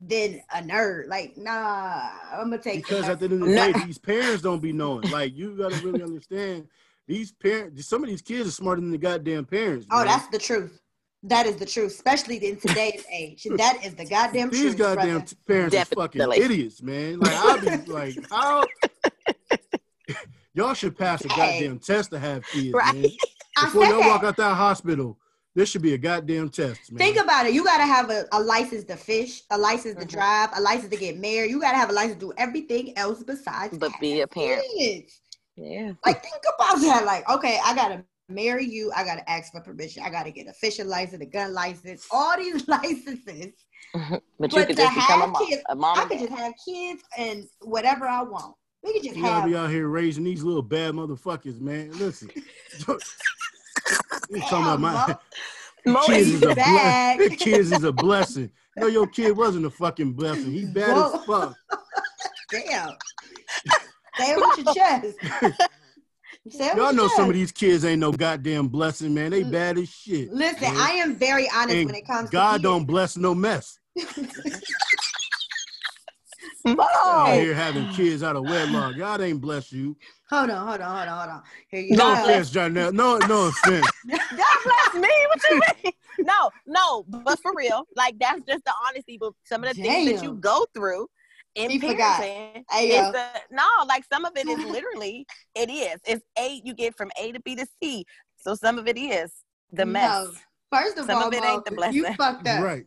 [0.00, 1.08] than a nerd.
[1.08, 3.62] Like, nah, I'm gonna take because the at the end of the No.
[3.62, 5.08] day, these parents don't be knowing.
[5.08, 6.68] Like you gotta really understand
[7.06, 7.86] these parents.
[7.86, 9.86] Some of these kids are smarter than the goddamn parents.
[9.90, 10.06] Oh, man.
[10.06, 10.78] that's the truth.
[11.24, 13.46] That is the truth, especially in today's age.
[13.56, 14.78] That is the goddamn these truth.
[14.78, 15.24] goddamn brother.
[15.26, 17.20] t- parents are fucking idiots, man.
[17.20, 18.64] Like I'll be like, how
[20.54, 21.60] y'all should pass a Hey.
[21.60, 22.94] goddamn test to have kids, Right.
[22.94, 23.10] man.
[23.62, 24.28] Before y'all walk that.
[24.28, 25.18] out that hospital,
[25.54, 26.98] This should be a goddamn test, man.
[26.98, 27.52] Think about it.
[27.52, 30.10] You gotta have a, a license to fish, a license to Mhm.
[30.10, 31.50] drive, a license to get married.
[31.50, 34.64] You gotta have a license to do everything else besides But be a parent.
[34.78, 35.20] kids.
[35.56, 35.92] Yeah.
[36.04, 37.04] Like think about that.
[37.04, 38.90] Like, okay, I gotta marry you.
[38.96, 40.02] I gotta ask for permission.
[40.02, 43.52] I gotta get a fishing license, a gun license, all these licenses.
[44.40, 45.46] But you But could to just become a have mom.
[45.46, 46.28] kids, A mom I and could dad.
[46.28, 48.54] just have kids and whatever I want.
[48.82, 51.90] We could just You gotta be out here raising these little bad motherfuckers, man.
[51.98, 52.30] Listen.
[52.88, 55.16] you talking about my
[55.84, 58.50] Mo kids is is a ble- kids is a blessing.
[58.76, 60.50] No, your kid wasn't a fucking blessing.
[60.52, 61.54] He bad as fuck.
[62.50, 62.90] Damn.
[64.18, 65.18] Say it with your chest.
[66.44, 69.30] Y'all know your some of these kids ain't no goddamn blessing, man.
[69.30, 70.32] They bad as shit.
[70.32, 70.76] Listen, man.
[70.76, 73.78] I am very honest And when it comes God to don't bless no mess.
[76.64, 76.84] Mo.
[76.84, 78.96] Out here having kids out of wedlock.
[78.96, 79.96] God ain't bless you.
[80.30, 81.42] Hold on, hold on, hold on, hold on.
[81.70, 82.22] Here you No go.
[82.22, 82.92] offense, Janelle.
[82.92, 83.86] No, no offense.
[84.08, 85.08] God bless me.
[85.28, 85.92] What you mean?
[86.20, 89.18] No, no, but for real, like that's just the honesty.
[89.18, 91.08] But some of the things that you go through
[91.54, 92.20] in He forgot.
[92.22, 93.24] parenting, Hey, is yo.
[93.50, 96.00] no, like some of it is literally it is.
[96.06, 96.60] It's A.
[96.64, 98.04] You get from A to B to C.
[98.36, 99.32] So some of it is
[99.72, 100.10] the mess.
[100.10, 100.32] No.
[100.72, 101.96] First of Some all, of it ain't the blessing.
[101.96, 102.62] you fucked up.
[102.64, 102.86] Right.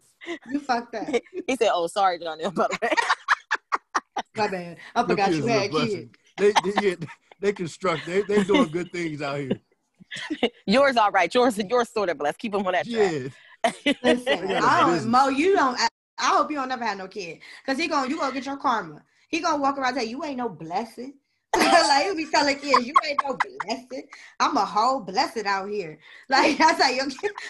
[0.49, 1.07] You fucked up.
[1.47, 2.89] He said, "Oh, sorry, Johnny, by the way."
[4.35, 4.77] My bad.
[4.95, 6.11] I Them forgot kids you had kids.
[6.37, 6.95] They, they, yeah,
[7.39, 8.05] they construct.
[8.07, 9.61] They, they doing good things out here.
[10.65, 11.33] yours all right.
[11.33, 12.39] Yours, yours sort of blessed.
[12.39, 13.11] Keep them on that track.
[13.13, 13.93] Yeah.
[14.03, 15.07] Listen, They got a I don't.
[15.09, 15.77] Mo, you don't.
[16.17, 18.57] I, hope you don't never have no kid, cause he gonna you gonna get your
[18.57, 19.01] karma.
[19.27, 21.15] He gonna walk around and tell you, you ain't no blessing.
[21.57, 24.07] like he be telling kids, you ain't no blessing.
[24.39, 25.99] I'm a whole blessing out here.
[26.29, 27.03] Like that's how you.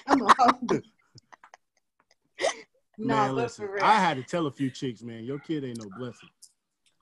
[0.08, 0.52] I'm a whole.
[0.70, 0.82] no,
[2.98, 3.66] man, but listen.
[3.66, 3.84] for real.
[3.84, 6.30] I had to tell a few chicks, man, your kid ain't no blessing.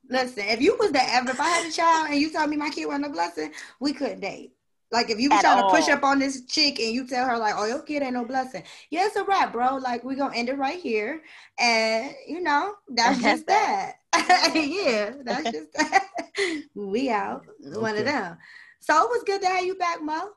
[0.09, 2.57] Listen, if you was the ever, if I had a child and you told me
[2.57, 4.51] my kid wasn't a blessing, we couldn't date.
[4.93, 7.27] Like if you was At trying to push up on this chick and you tell
[7.27, 9.77] her like, "Oh, your kid ain't no blessing," yeah, it's a wrap, bro.
[9.77, 11.23] Like we gonna end it right here,
[11.59, 13.93] and you know that's That's just that.
[14.53, 16.07] yeah, that's just that.
[16.75, 18.37] we out, one of them.
[18.81, 20.29] So it was good to have you back, Mo.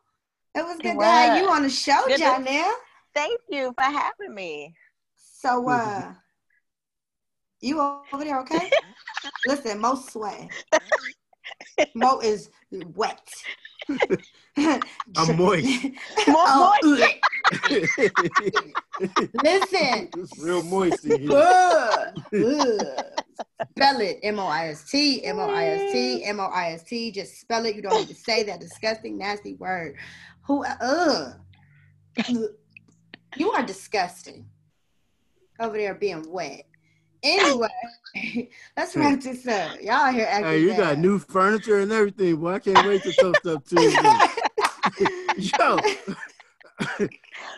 [0.54, 2.72] It was good It to have you on the show, Good Janelle.
[3.14, 4.74] Thank you for having me.
[5.16, 6.14] So uh,
[7.60, 8.70] you over there, okay?
[9.46, 10.50] Listen, Mo sweat.
[11.94, 13.28] Mo is wet.
[14.58, 15.66] I'm moist.
[16.28, 16.98] More, Oh, more.
[19.34, 20.08] Listen.
[20.14, 21.30] it's real moist in here.
[21.32, 22.80] Ugh, ugh.
[23.76, 26.72] Spell it M O I S T, M O I S T, M O I
[26.72, 27.10] S T.
[27.10, 27.76] Just spell it.
[27.76, 29.96] You don't need to say that disgusting, nasty word.
[30.42, 31.34] Who, uh, ugh.
[33.36, 34.46] You are disgusting.
[35.60, 36.64] Over there being wet.
[37.22, 37.68] Anyway,
[38.76, 39.80] let's wrap this up.
[39.82, 42.54] Y'all here acting Hey, you got new furniture and everything, boy.
[42.54, 44.18] I can't wait to toast up Tuesday.
[45.36, 45.76] Yo.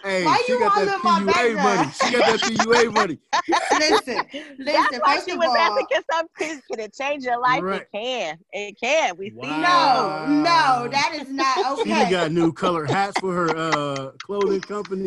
[0.05, 1.91] hey, Why she you got that in my PUA money.
[1.93, 3.18] She got that PUA money.
[3.49, 4.26] listen, listen.
[4.64, 6.62] That's why First she of was all, asking something.
[6.70, 7.62] Can it change your life?
[7.62, 7.83] Right.
[7.83, 8.39] It can.
[8.53, 9.16] It can.
[9.16, 9.37] We see.
[9.41, 12.05] No, no, that is not okay.
[12.05, 15.07] She got new colored hats for her uh clothing company.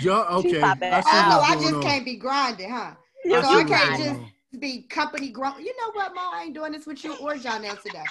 [0.00, 0.62] Y'all, okay.
[0.62, 1.82] I see Oh, I just on.
[1.82, 2.92] can't be grinding, huh?
[3.24, 5.60] You- I so I can't going just be company grown.
[5.60, 6.20] You know what, Mo?
[6.32, 8.04] I ain't doing this with you or Janelle today.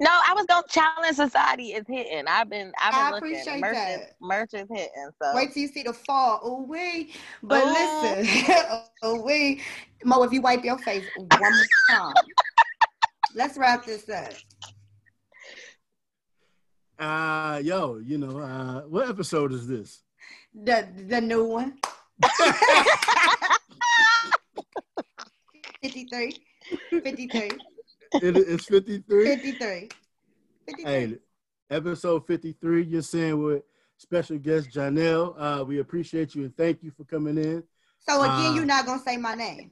[0.00, 2.24] No, I was gonna challenge society is hitting.
[2.28, 3.34] I've been I've been I looking.
[3.34, 4.00] appreciate merch that.
[4.00, 5.10] Is, merch is hitting.
[5.20, 6.38] So Wait till you see the fall.
[6.42, 7.12] Oh we.
[7.42, 7.72] But Ooh.
[7.72, 9.60] listen, oh we.
[10.04, 12.14] Mo, if you wipe your face one more time.
[13.34, 14.32] Let's wrap this up.
[16.98, 20.02] Uh yo, you know, uh what episode is this?
[20.54, 21.78] The the new one.
[25.82, 26.36] 53.
[26.90, 27.50] 53.
[28.14, 29.24] It, it's 53.
[29.26, 29.88] 53.
[30.66, 30.84] 53.
[30.84, 31.18] Hey,
[31.70, 33.62] episode 53, you're saying with
[33.96, 35.34] special guest Janelle.
[35.38, 37.62] Uh, we appreciate you and thank you for coming in.
[38.06, 39.70] So again, Uh, you're not gonna say my name.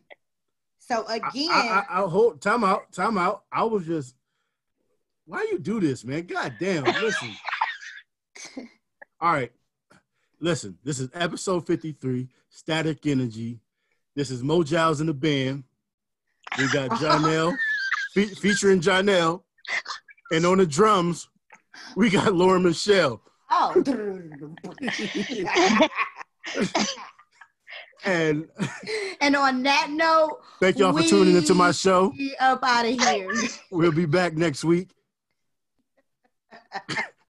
[0.78, 3.44] So again, I, I, I hold time out, time out.
[3.50, 4.14] I was just,
[5.24, 6.26] why you do this, man?
[6.26, 7.34] God damn, listen.
[9.20, 9.52] All right,
[10.40, 10.78] listen.
[10.84, 13.60] This is episode fifty-three, Static Energy.
[14.14, 15.64] This is Mo Giles in the band.
[16.58, 17.56] We got Janelle
[18.16, 19.42] fe- featuring Janelle,
[20.32, 21.28] and on the drums,
[21.96, 23.20] we got Laura Michelle.
[23.50, 23.74] oh,
[28.04, 28.46] And
[29.20, 32.12] and on that note, thank y'all for tuning into my show.
[32.38, 33.32] up out of here.
[33.72, 34.90] We'll be back next week.